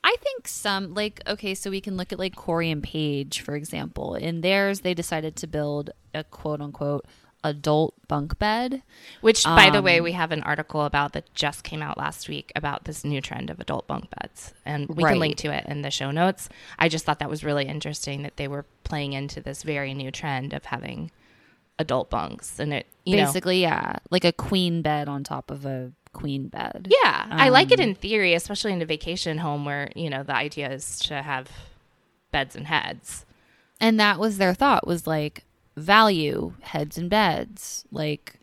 [0.05, 3.55] I think some like okay, so we can look at like Corey and Paige, for
[3.57, 4.15] example.
[4.15, 7.07] In theirs, they decided to build a quote unquote
[7.45, 8.83] adult bunk bed.
[9.21, 12.29] Which, by the way, Um, we have an article about that just came out last
[12.29, 15.13] week about this new trend of adult bunk beds, and we Right.
[15.13, 16.49] can link to it in the show notes.
[16.79, 20.11] I just thought that was really interesting that they were playing into this very new
[20.11, 21.13] trend of having
[21.79, 25.65] adult bunks, and it you know, Basically, yeah, like a queen bed on top of
[25.67, 26.89] a queen bed.
[26.91, 30.23] yeah, I like Um, it in theory, especially in a vacation home where you know
[30.23, 31.51] the idea is to have
[32.33, 33.25] beds and heads.
[33.81, 35.45] And that was their thought was like,
[35.77, 37.85] value heads and beds.
[37.93, 38.41] Like,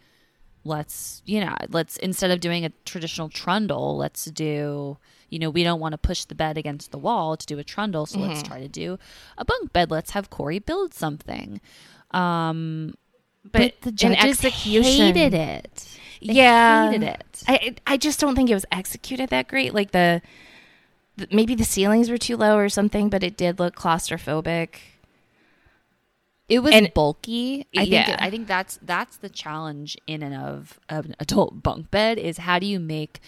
[0.63, 4.97] let's, you know, let's, instead of doing a traditional trundle, let's do,
[5.29, 7.63] you know, we don't want to push the bed against the wall to do a
[7.63, 8.05] trundle.
[8.05, 8.99] So let's try to do
[9.37, 9.89] a bunk bed.
[9.89, 11.59] Let's have Corey build something.
[12.11, 12.93] Um,
[13.51, 15.89] but, the in judges hated it.
[16.21, 17.43] They yeah, hated it.
[17.47, 19.73] I I just don't think it was executed that great.
[19.73, 20.21] Like the,
[21.17, 24.75] the maybe the ceilings were too low or something, but it did look claustrophobic.
[26.49, 27.67] It was And- bulky.
[27.75, 28.05] I Yeah.
[28.05, 32.17] think I think that's that's the challenge in and of, of an adult bunk bed
[32.17, 33.19] is how do you make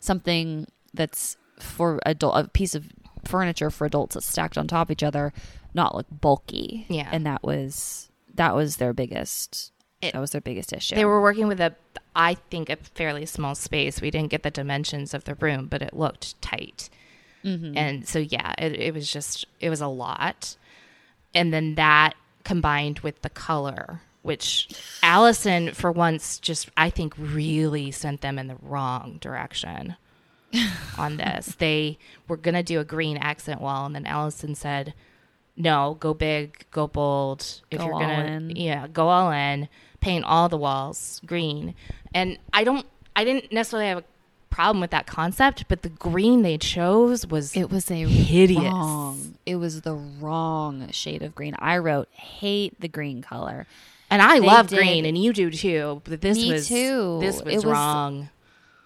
[0.00, 2.86] something that's for adult a piece of
[3.24, 5.32] furniture for adults that's stacked on top of each other
[5.72, 6.84] not look bulky.
[6.88, 7.08] Yeah.
[7.10, 10.94] And that was that was their biggest It- that was their biggest issue.
[10.94, 11.74] They were working with a,
[12.14, 14.00] I think, a fairly small space.
[14.00, 16.90] We didn't get the dimensions of the room, but it looked tight.
[17.44, 17.76] Mm-hmm.
[17.76, 20.56] And so, yeah, it, it was just, it was a lot.
[21.34, 24.68] And then that combined with the color, which
[25.02, 29.96] Alison, for once, just, I think, really sent them in the wrong direction
[30.98, 31.56] on this.
[31.58, 34.94] They were going to do a green accent wall, and then Alison said,
[35.56, 37.40] no, go big, go bold.
[37.70, 38.56] If Go you're all gonna, in.
[38.56, 39.68] yeah, go all in,
[40.00, 41.74] paint all the walls green.
[42.12, 42.86] And I don't,
[43.16, 44.04] I didn't necessarily have a
[44.50, 48.62] problem with that concept, but the green they chose was it was a hideous.
[48.64, 49.34] wrong.
[49.46, 51.54] It was the wrong shade of green.
[51.58, 53.66] I wrote hate the green color.
[54.10, 56.02] And I They love did- green, and you do too.
[56.04, 57.18] But this Me was too.
[57.20, 58.28] This was, It was- wrong.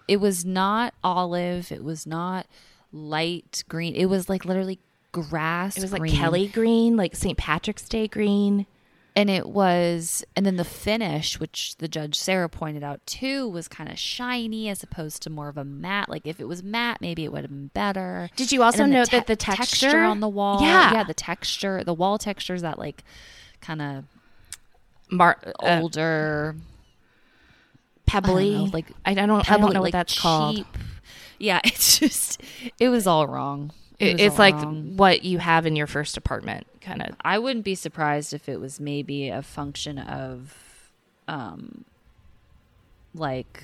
[0.07, 2.47] it was not olive it was not
[2.91, 4.79] light green it was like literally
[5.11, 6.11] grass It was like.
[6.11, 7.37] Kelly green, like St.
[7.37, 8.65] Patrick's Day green.
[9.15, 13.67] and it was and then the finish which the judge sarah pointed out too was
[13.67, 17.01] kind of shiny as opposed to more of a matte like if it was matte
[17.01, 20.03] maybe it would have been better Did you also note that the texture?
[20.03, 20.93] on the wall Yeah.
[20.93, 23.03] yeah the texture the wall texture is that like
[23.61, 24.05] kind of
[25.11, 26.55] Mar- uh, older
[28.05, 28.55] pebbly.
[28.55, 30.65] I know, like I don't, I don't pebbly, know like what that's called.
[31.39, 32.41] yeah it's just
[32.79, 34.55] it was all wrong It It- it's like
[34.97, 37.15] what you have in your first apartment, kind of.
[37.21, 40.55] I wouldn't be surprised if it was maybe a function of,
[41.27, 41.83] um,
[43.13, 43.63] like,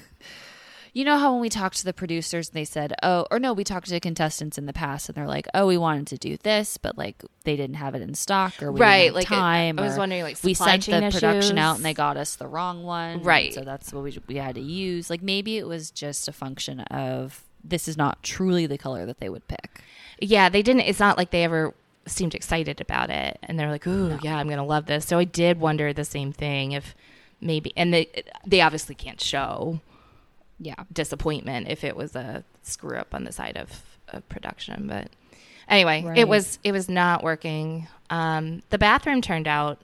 [0.93, 3.63] you know how when we talked to the producers, they said, "Oh," or no, we
[3.65, 6.77] talked to contestants in the past, and they're like, "Oh, we wanted to do this,
[6.77, 9.79] but like they didn't have it in stock, or we Right, didn't have like, time."
[9.79, 12.83] I was wondering, like, we sent the production out, and they got us the wrong
[12.83, 13.53] one, Right.
[13.53, 15.09] So that's what we we had to use.
[15.09, 19.19] Like maybe it was just a function of this is not truly the color that
[19.19, 19.81] they would pick.
[20.19, 20.81] Yeah, they didn't.
[20.83, 21.73] It's not like they ever
[22.05, 25.23] seemed excited about it, and they're like, "Ooh, yeah, I'm gonna love this." So I
[25.23, 26.95] did wonder the same thing if
[27.41, 28.07] maybe, and they
[28.45, 29.79] they obviously can't show
[30.59, 30.75] Yeah.
[30.93, 34.87] disappointment if it was a screw up on the side of, of production.
[34.87, 35.09] But
[35.67, 36.17] anyway, Right.
[36.17, 37.87] it was it was not working.
[38.09, 39.79] Um, the bathroom turned out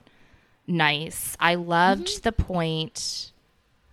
[0.66, 1.36] nice.
[1.40, 3.32] I loved the point.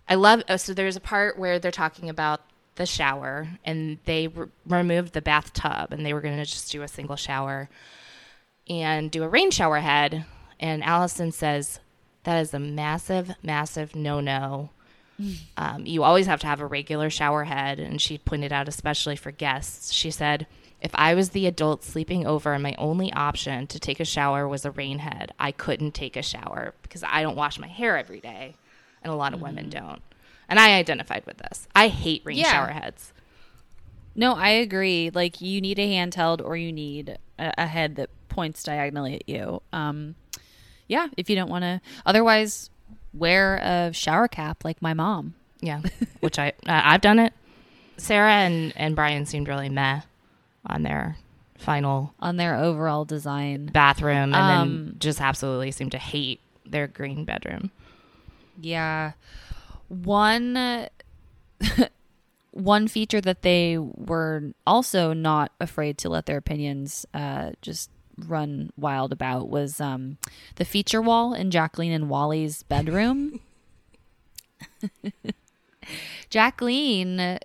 [0.08, 0.42] I love.
[0.48, 2.40] Oh, so there's a part where they're talking about
[2.80, 6.80] the shower, and they re- removed the bathtub, and they were going to just do
[6.82, 7.68] a single shower
[8.68, 10.24] and do a rain shower head.
[10.58, 11.80] And Alison says
[12.24, 14.70] that is a massive, massive no no.
[15.58, 17.78] Um, you always have to have a regular shower head.
[17.78, 20.46] And she pointed out, especially for guests, she said,
[20.80, 24.48] if I was the adult sleeping over and my only option to take a shower
[24.48, 27.98] was a rain head, I couldn't take a shower because I don't wash my hair
[27.98, 28.54] every day.
[29.02, 30.00] And a lot of women don't.
[30.50, 31.66] And I identified with this.
[31.74, 32.50] I hate rain Yeah.
[32.50, 33.12] shower heads.
[34.14, 35.10] No, I agree.
[35.14, 39.28] Like you need a handheld or you need a, a head that points diagonally at
[39.28, 39.62] you.
[39.72, 40.16] Um,
[40.88, 41.80] yeah, if you don't want to.
[42.04, 42.68] Otherwise,
[43.14, 45.34] wear a shower cap like my mom.
[45.60, 45.80] Yeah,
[46.20, 47.32] which I uh, I've done it.
[47.96, 50.00] Sarah and and Brian seemed really meh
[50.66, 51.16] on their
[51.58, 53.66] final on their overall design.
[53.66, 54.48] bathroom, and Um,
[54.86, 57.70] then just absolutely seemed to hate their green bedroom.
[58.60, 59.12] Yeah.
[59.90, 60.88] One
[62.52, 68.70] one feature that they were also not afraid to let their opinions uh, just run
[68.76, 70.18] wild about was um,
[70.56, 73.40] the feature wall in Jacqueline and Wally's bedroom.
[76.30, 77.38] Jacqueline, uh,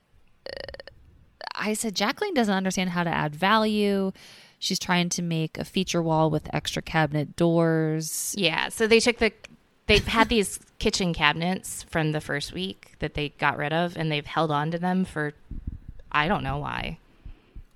[1.55, 4.11] I said, Jacqueline doesn't understand how to add value.
[4.59, 8.35] She's trying to make a feature wall with extra cabinet doors.
[8.37, 9.31] Yeah, so they took the
[9.87, 14.11] they've had these kitchen cabinets from the first week that they got rid of, and
[14.11, 15.33] they've held on to them for
[16.11, 16.97] I don't know why.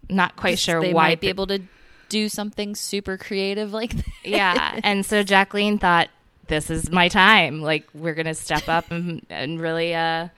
[0.09, 1.09] Not quite sure they why.
[1.09, 1.61] might be able to
[2.07, 4.05] do something super creative like that.
[4.23, 6.09] yeah, and so Jacqueline thought
[6.47, 7.61] this is my time.
[7.61, 10.29] Like we're gonna step up and, and really uh,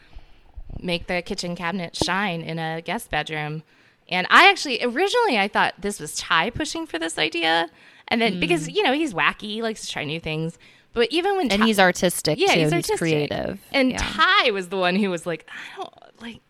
[0.79, 3.63] make the kitchen cabinet shine in a guest bedroom.
[4.09, 7.69] And I actually originally I thought this was Ty pushing for this idea,
[8.11, 8.75] and then because hmm.
[8.75, 10.57] you know he's wacky, he likes to try new things.
[10.93, 12.75] But even when and Ty- he's artistic yeah, too.
[12.75, 13.61] he's, He's, creative.
[13.71, 13.97] and yeah.
[13.99, 16.41] Ty was the one who was like, I don't like.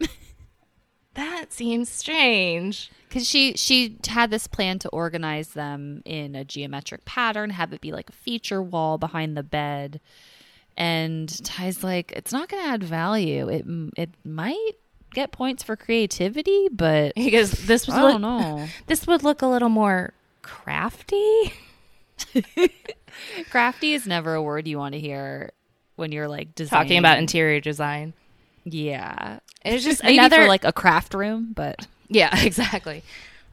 [1.14, 2.90] that seems strange.
[3.08, 7.80] because she she had this plan to organize them in a geometric pattern, have it
[7.80, 10.00] be like a feature wall behind the bed.
[10.76, 13.48] And Ty's like, it's not going to add value.
[13.48, 13.64] It
[13.96, 14.72] it might
[15.12, 18.66] get points for creativity, but He goes, "This was I don't know.
[18.86, 21.52] This would look a little more crafty."
[23.50, 25.50] Crafty is never a word you want to hear
[25.96, 26.84] when you're like designing.
[26.86, 28.12] Talking about interior design.
[28.64, 29.40] yeah.
[29.64, 33.02] it's just Maybe another for like a craft room, but Yeah, exactly.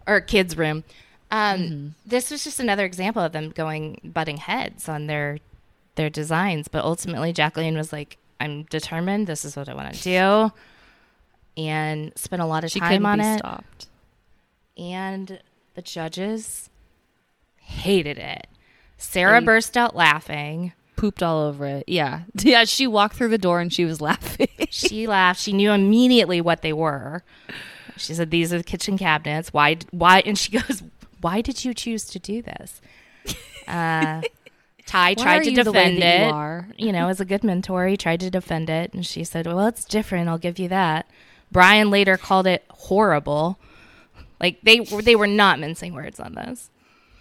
[0.05, 0.83] Or a kid's room.
[1.31, 5.39] Um, This was just another example of them going butting heads on their
[5.95, 6.67] their designs.
[6.67, 9.27] But ultimately, Jacqueline was like, "I'm determined.
[9.27, 10.51] This is what I want to do,"
[11.61, 13.39] and spent a lot of she time on it.
[13.39, 13.87] stopped.
[14.77, 15.41] And
[15.73, 16.69] the judges
[17.67, 18.47] hated it.
[18.97, 20.73] Sarah They- burst out laughing.
[20.95, 21.83] Pooped all over it.
[21.87, 22.21] Yeah.
[22.41, 24.47] Yeah, she walked through the door and she was laughing.
[24.69, 25.39] She laughed.
[25.39, 27.23] She knew immediately what they were.
[27.97, 29.53] She said, "These are the kitchen cabinets.
[29.53, 29.77] Why?
[29.91, 30.81] Why?" And she goes,
[31.21, 32.81] "Why did you choose to do this?"
[33.67, 34.21] Uh,
[34.85, 36.79] Ty tried to you the way defend that you it.
[36.85, 39.67] You know, as a good mentor, he tried to defend it, and she said, "Well,
[39.67, 40.29] it's different.
[40.29, 41.05] I'll give you that."
[41.51, 43.59] Brian later called it horrible.
[44.39, 46.69] Like they they were not mincing words on this.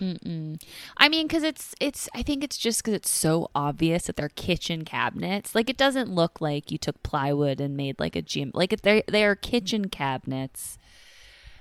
[0.01, 2.09] I mean, because it's it's.
[2.15, 5.55] I think it's just because it's so obvious that they're kitchen cabinets.
[5.55, 8.51] Like it doesn't look like you took plywood and made like a gym.
[8.55, 10.79] Like they they are kitchen cabinets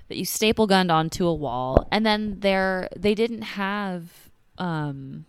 [0.08, 5.26] that you staple gunned onto a wall, and then they're they didn't have um.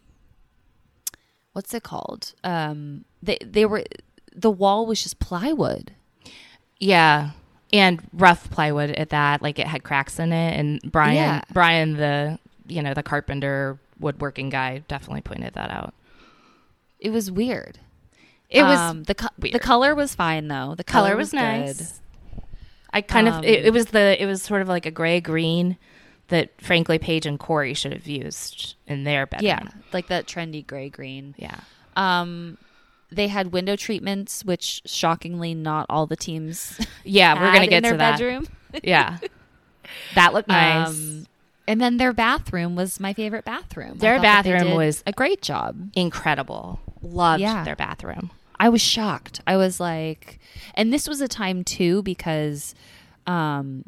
[1.54, 2.34] What's it called?
[2.44, 3.84] Um, they they were
[4.36, 5.94] the wall was just plywood.
[6.80, 7.32] Yeah.
[7.74, 10.58] And rough plywood at that, like it had cracks in it.
[10.58, 11.42] And Brian, Yeah.
[11.52, 15.94] Brian, the you know the carpenter woodworking guy, definitely pointed that out.
[17.00, 17.80] It was weird.
[18.50, 20.74] It was um, the co- the color was fine though.
[20.76, 21.38] The color color, was good.
[21.38, 22.00] nice.
[22.94, 25.20] I kind of Um, it, it was the it was sort of like a gray
[25.20, 25.78] green
[26.30, 29.48] that frankly Paige and Corey should have used in their bedroom.
[29.48, 31.36] Yeah, like that trendy gray green.
[31.38, 31.60] yeah.
[31.96, 32.58] Um,
[33.12, 36.78] they had window treatments, which shockingly not all the teams.
[37.04, 38.12] Yeah, we're gonna get their to that.
[38.20, 38.48] bedroom.
[38.84, 39.18] Yeah,
[40.16, 40.88] that looked nice.
[40.90, 41.26] Um,
[41.68, 43.98] and then their bathroom was my favorite bathroom.
[43.98, 45.90] Their thought that they bathroom was- a great job.
[45.94, 46.80] Incredible.
[47.02, 47.64] Loved Yeah.
[47.64, 48.32] their bathroom.
[48.60, 49.42] I was shocked.
[49.46, 50.40] I was like,
[50.74, 52.74] and this was a time too because
[53.28, 53.84] um,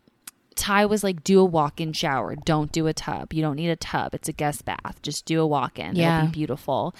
[0.55, 2.35] Ty was like, do a walk in shower.
[2.35, 3.33] Don't do a tub.
[3.33, 4.13] You don't need a tub.
[4.13, 4.99] It's a guest bath.
[5.01, 5.95] Just do a walk in.
[5.95, 6.19] Yeah.
[6.19, 6.93] It'll be beautiful.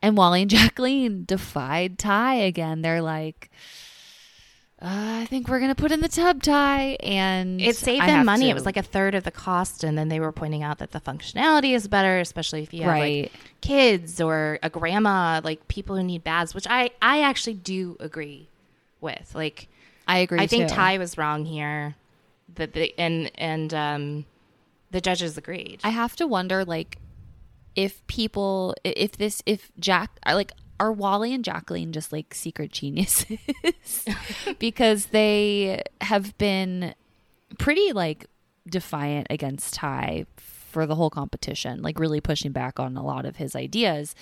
[0.00, 2.82] And Wally and Jacqueline defied Ty again.
[2.82, 3.50] They're like,
[4.82, 8.06] uh, I think we're going to put in the tub, Ty, And It saved I
[8.08, 8.44] them money.
[8.46, 10.78] to- It was like a third of the cost, and then they were pointing out
[10.78, 13.22] that the functionality is better, especially if you have Right.
[13.24, 17.96] like kids or a grandma, like people who need baths, which I I actually do
[18.00, 18.48] agree
[19.00, 19.32] with.
[19.34, 19.68] Like
[20.08, 20.36] I agree.
[20.38, 20.74] With I think too.
[20.74, 21.94] Ty was wrong here,
[22.56, 24.24] that the and and um,
[24.90, 25.80] the judges agreed.
[25.84, 26.98] I have to wonder, like,
[27.76, 33.38] if people, if this, if Jack, like, are Wally and Jacqueline just like secret geniuses?
[34.58, 36.94] because they have been
[37.58, 38.26] pretty like
[38.68, 43.36] defiant against Ty for the whole competition, like really pushing back on a lot of
[43.36, 44.16] his ideas.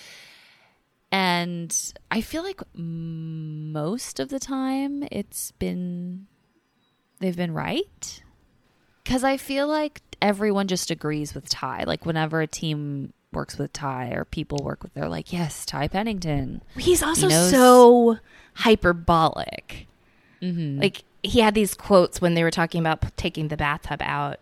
[1.11, 1.75] And
[2.11, 6.27] I feel like most of the time it's been,
[7.19, 8.23] they've been right
[9.03, 11.85] because I feel like everyone just agrees with Ty.
[11.85, 15.87] Like whenever a team works with Ty or people work with, they're like, yes, Ty
[15.87, 16.61] Pennington.
[16.77, 18.17] He's also knows- so
[18.55, 19.87] hyperbolic.
[20.41, 20.79] Mm-hmm.
[20.81, 24.39] Like he had these quotes when they were talking about p- taking the bathtub out,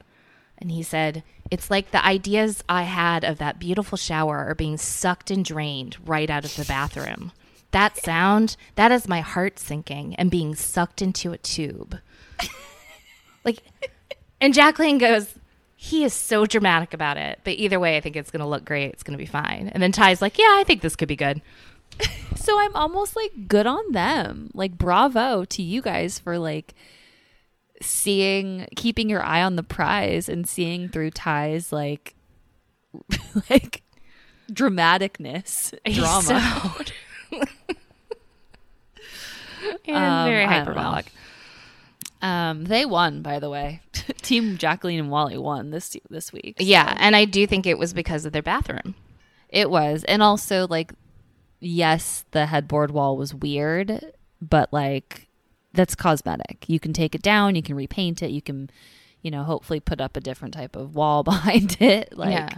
[0.57, 4.77] and he said, "It's like the ideas I had of that beautiful shower are being
[4.77, 7.33] sucked and drained right out of the bathroom.
[7.71, 11.99] That sound, that is my heart sinking and being sucked into a tube."
[13.43, 13.59] like,
[14.39, 15.35] and Jacqueline goes.
[15.81, 18.65] He is so dramatic about it, but either way, I think it's going to look
[18.65, 18.91] great.
[18.91, 19.69] It's going to be fine.
[19.69, 21.41] And then Ty's like, "Yeah, I think this could be good."
[22.35, 24.49] So I'm almost like good on them.
[24.53, 26.73] Like bravo to you guys for like
[27.81, 32.15] seeing, keeping your eye on the prize and seeing through Ty's like,
[33.49, 33.83] like
[34.51, 36.23] dramaticness, drama.
[37.31, 37.37] So-
[39.85, 40.81] and Um, very I don't know.
[40.81, 41.11] hyperbolic.
[42.21, 43.81] Um, they won, by the way.
[44.21, 46.57] Team Jacqueline and Wally won this this week.
[46.59, 48.95] Yeah, and I do think it was because of their bathroom.
[49.49, 50.03] It was.
[50.03, 50.93] And also like
[51.59, 55.27] yes, the headboard wall was weird, but like
[55.73, 56.65] that's cosmetic.
[56.67, 58.69] You can take it down, you can repaint it, you can
[59.21, 62.17] you know, hopefully put up a different type of wall behind it.
[62.17, 62.49] Like yeah.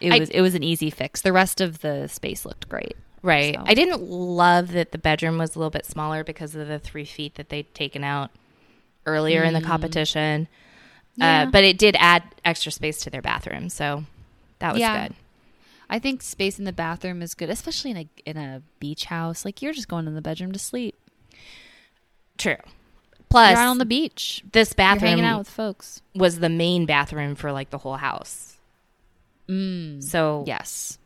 [0.00, 1.22] it I- was it was an easy fix.
[1.22, 2.96] The rest of the space looked great.
[3.22, 3.54] Right.
[3.54, 6.78] So- I didn't love that the bedroom was a little bit smaller because of the
[6.78, 8.30] three feet that they'd taken out
[9.06, 10.48] earlier in the competition.
[11.16, 11.42] Yeah.
[11.42, 14.04] Uh, but it did add extra space to their bathroom, so
[14.58, 15.08] that was Yeah.
[15.08, 15.16] good.
[15.88, 19.44] I think space in the bathroom is good, especially in a in a beach house.
[19.44, 20.96] Like you're just going in the bedroom to sleep.
[22.38, 22.56] True.
[23.28, 24.42] Plus, you're out on the beach.
[24.52, 26.02] this You're hanging bathroom out with folks.
[26.14, 28.56] was the main bathroom for like the whole house.
[29.48, 30.02] Mm.
[30.02, 30.98] So Yes.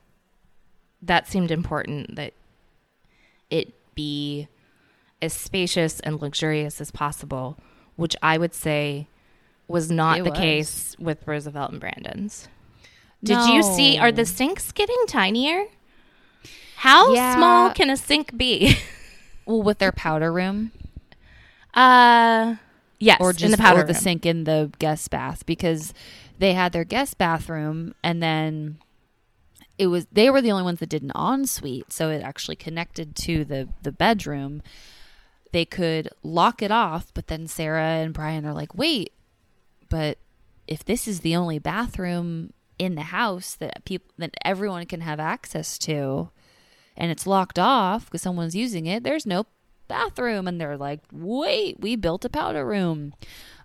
[1.03, 2.33] that seemed important that
[3.51, 4.47] it be
[5.21, 7.59] as spacious and luxurious as possible,
[7.99, 9.09] which I would say
[9.67, 10.39] was not It the was.
[10.39, 12.49] case with Roosevelt and Brandon's.
[13.23, 13.99] Did you see?
[13.99, 15.65] Are the sinks getting tinier?
[16.77, 17.35] How Yeah.
[17.35, 18.77] small can a sink be?
[19.45, 20.73] Well, with their powder room,
[21.75, 22.57] uh,
[22.99, 25.95] yes, or just in the powder or the sink in the guest bath because
[26.39, 28.77] they had their guest bathroom and then
[29.79, 33.17] it was they were the only ones that did an ensuite, so it actually connected
[33.17, 34.63] to the the bedroom.
[35.53, 39.13] They could lock it off, but then Sarah and Brian are like, "Wait,
[39.89, 40.19] but
[40.67, 45.19] if this is the only bathroom in the house that people that everyone can have
[45.19, 46.31] access to
[46.97, 49.47] and it's locked off because someone's using it there's no
[49.89, 50.47] bathroom.
[50.47, 53.15] And they're like wait we built a powder room.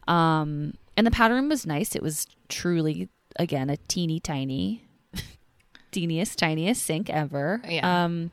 [0.07, 1.95] Um and the powder room was nice.
[1.95, 4.85] It was truly again a teeny tiny
[5.91, 7.61] teeniest tiniest sink ever.
[7.67, 8.05] Yeah.
[8.05, 8.31] um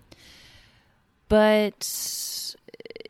[1.28, 2.56] but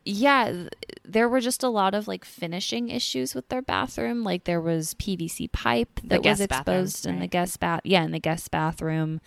[0.05, 0.65] yeah
[1.05, 4.23] there were just a lot of like finishing issues with their bathroom.
[4.25, 8.13] Like there was pvc pipe that was bathroom, exposed in the guest bath yeah in
[8.13, 9.21] the guest bathroom.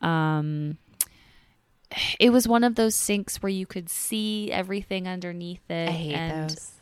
[0.00, 0.78] Um
[2.20, 6.14] it was one of those sinks where you could see everything underneath it I hate
[6.14, 6.72] and those.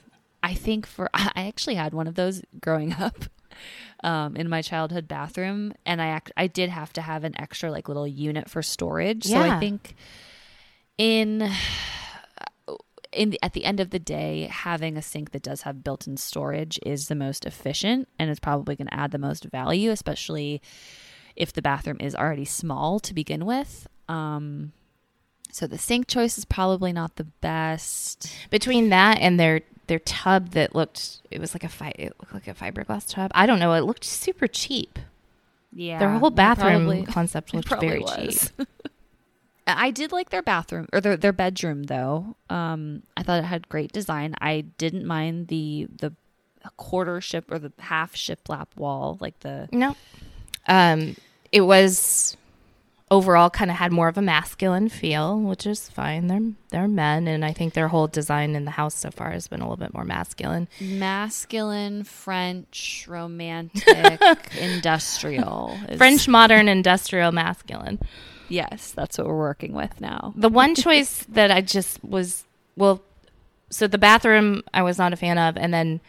[0.43, 3.25] I think for I actually had one of those growing up
[4.05, 7.71] um, in my childhood bathroom, and I act, I did have to have an extra
[7.71, 9.25] like little unit for storage.
[9.25, 9.95] So I think
[10.99, 11.51] in
[13.17, 16.17] in the, at the end of the day, having a sink that does have built-in
[16.17, 20.61] storage is the most efficient, and it's probably going to add the most value, especially
[21.35, 23.87] if the bathroom is already small to begin with.
[24.09, 24.73] Um,
[25.51, 28.33] so the sink choice is probably not the best.
[28.51, 32.35] Between that and their their tub that looked it was like a fi- it looked
[32.35, 33.31] like a fiberglass tub.
[33.35, 33.73] I don't know.
[33.75, 34.99] It looked super cheap.
[35.73, 38.53] Yeah, Their whole bathroom probably- concept looked very was.
[38.59, 38.69] cheap.
[39.67, 42.37] I did like their bathroom or their their bedroom though.
[42.51, 44.35] Um, I thought it had great design.
[44.41, 46.13] I didn't mind the the
[46.77, 49.97] quarter ship or the half shiplap wall, like the No.
[50.69, 51.17] Um,
[51.53, 52.37] it was
[53.09, 56.27] overall kind of had more of a masculine feel, which is fine.
[56.27, 56.41] They're
[56.71, 59.61] they're men, and I think their whole design in the house so far has been
[59.61, 60.69] a little bit more masculine.
[60.81, 68.01] masculine French romantic industrial is- French modern industrial masculine.
[68.49, 70.33] Yes, that's what we're working with now.
[70.37, 72.45] The one choice that I just was
[72.77, 73.03] well,
[73.71, 76.01] so the bathroom I was not a fan of, and then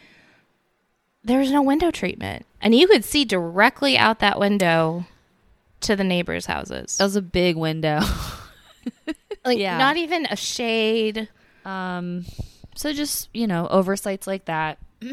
[1.24, 5.06] there was no window treatment, and you could see directly out that window
[5.82, 6.98] to the neighbors' houses.
[6.98, 8.02] That was a big window.
[9.46, 9.78] like yeah.
[9.78, 11.30] not even a shade.
[11.66, 12.26] Um,
[12.76, 14.78] so just you know, oversights like that.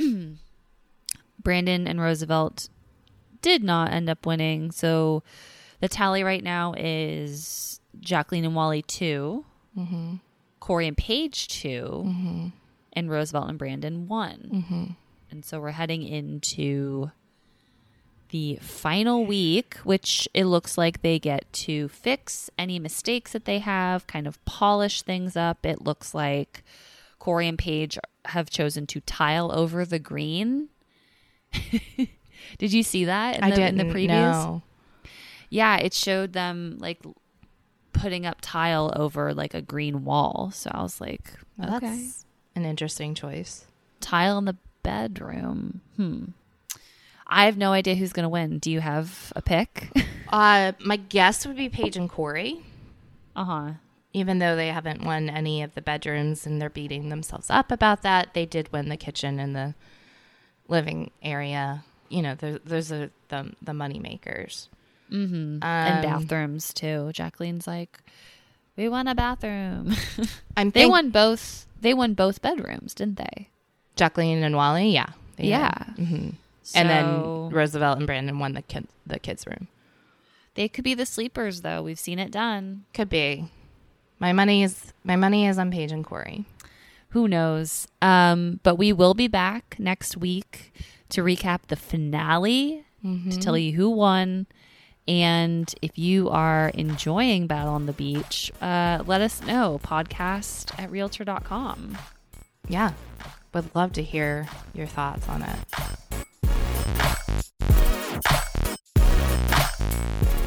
[1.38, 2.68] Brandon and Roosevelt
[3.42, 4.70] did not end up winning.
[4.70, 5.22] So
[5.84, 9.44] the tally right now is Jacqueline and Wally 2
[9.76, 10.14] mm-hmm.
[10.58, 11.68] Corey and Paige 2
[12.06, 12.46] mm-hmm.
[12.94, 14.50] and Roosevelt and Brandon one.
[14.50, 14.84] Mm-hmm.
[15.30, 17.10] And so we're heading into
[18.30, 23.58] the final week, which it looks like they get to fix any mistakes that they
[23.58, 25.66] have, kind of polish things up.
[25.66, 26.64] It looks like
[27.18, 30.70] Corey and Paige have chosen to tile over the green.
[32.58, 34.08] Did you see that in I the, didn't in the previews?
[34.08, 34.62] know.
[35.54, 36.98] Yeah, it showed them like
[37.92, 40.50] putting up tile over like a green wall.
[40.52, 42.24] So I was like, Well, okay, That's
[42.56, 43.64] an interesting choice.
[44.00, 45.80] tile in the bedroom.
[45.96, 46.24] Hmm.
[47.28, 48.58] I have no idea who's going to win.
[48.58, 49.90] Do you have a pick?
[50.26, 52.58] Uh, my guess would be Paige and Corey,
[53.36, 53.70] uh huh.
[54.12, 58.02] even though they haven't won any of the bedrooms and they're beating themselves up about
[58.02, 58.34] that.
[58.34, 59.74] They did win the kitchen and the
[60.66, 61.84] living area.
[62.08, 64.68] You know, those, those are the the money makers.
[65.10, 65.34] Mm-hmm.
[65.34, 67.10] Um, and bathrooms too.
[67.12, 67.98] Jacqueline's like,
[68.76, 69.94] we want a bathroom.
[70.56, 71.66] I'm they think- won both.
[71.80, 73.48] They won both bedrooms, didn't they?
[73.96, 74.88] Jacqueline and Wally.
[74.90, 75.70] Yeah, Yeah.
[75.96, 76.06] did.
[76.08, 76.28] hmm
[76.74, 79.68] and then Roosevelt and Brandon won the kid, the kids' room.
[80.54, 81.82] They could be the sleepers, though.
[81.82, 82.84] We've seen it done.
[82.94, 83.50] Could be.
[84.18, 86.46] My money is my money is on Paige and Corey.
[87.10, 87.86] Who knows?
[88.00, 90.72] Um, but we will be back next week
[91.10, 94.46] to recap the finale, to tell you who won,
[95.06, 99.80] And if you are enjoying Battle on the Beach, uh, let us know.
[99.82, 101.98] Podcast at realtor.com.
[102.68, 102.92] Yeah.
[103.52, 105.58] Would love to hear your thoughts on it.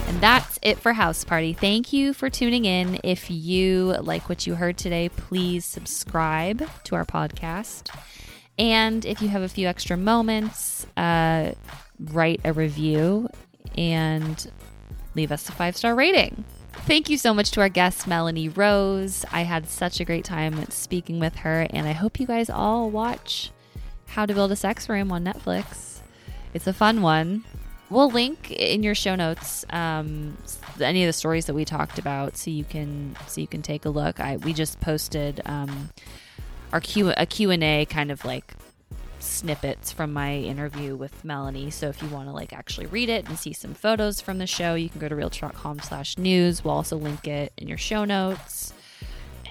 [0.08, 1.54] And that's it for House Party.
[1.54, 3.00] Thank you for tuning in.
[3.04, 7.96] If you like what you heard today, please subscribe to our podcast.
[8.58, 11.52] And if you have a few extra moments, uh,
[12.00, 13.30] write a review
[13.78, 14.52] and
[15.16, 16.44] leave us a five star rating.
[16.86, 19.26] Thank you so much to our guest, Melanie Rose.
[19.32, 22.90] I had such a great time speaking with her, and I hope you guys all
[22.90, 23.52] watch
[24.08, 26.00] How to Build a Sex Room on Netflix.
[26.54, 27.44] It's a fun one.
[27.90, 30.38] We'll link in your show notes um,
[30.80, 33.86] any of the stories that we talked about, so you can so you can take
[33.86, 34.20] a look.
[34.20, 35.90] I we just posted um,
[36.74, 38.54] our Q a Q and A kind of like
[39.24, 41.72] snippets from my interview with Melanie.
[41.72, 44.48] So if you want to like actually read it and see some photos from the
[44.48, 46.64] show, you can go to realtor.com slash news.
[46.64, 48.74] We'll also link it in your show notes.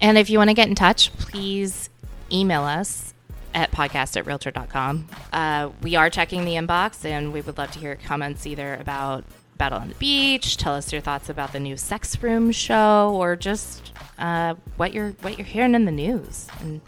[0.00, 1.90] And if you want to get in touch, please
[2.30, 3.14] email us
[3.54, 5.08] at podcast at realtor.com.
[5.32, 9.24] Uh, we are checking the inbox and we would love to hear comments either about
[9.56, 13.36] Battle on the Beach, tell us your thoughts about the new sex room show, or
[13.36, 16.46] just uh, what you're what you're hearing in the news.
[16.60, 16.80] And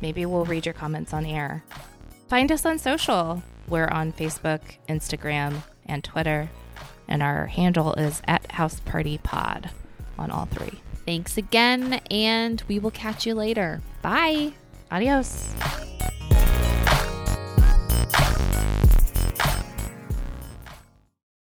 [0.00, 1.62] maybe we'll read your comments on air.
[2.28, 3.42] Find us on social.
[3.68, 6.50] We're on Facebook, Instagram, and Twitter,
[7.08, 9.70] and our handle is at House Party Pod
[10.18, 10.80] on all three.
[11.04, 13.80] Thanks again, and we will catch you later.
[14.02, 14.52] Bye.
[14.90, 15.54] Adios.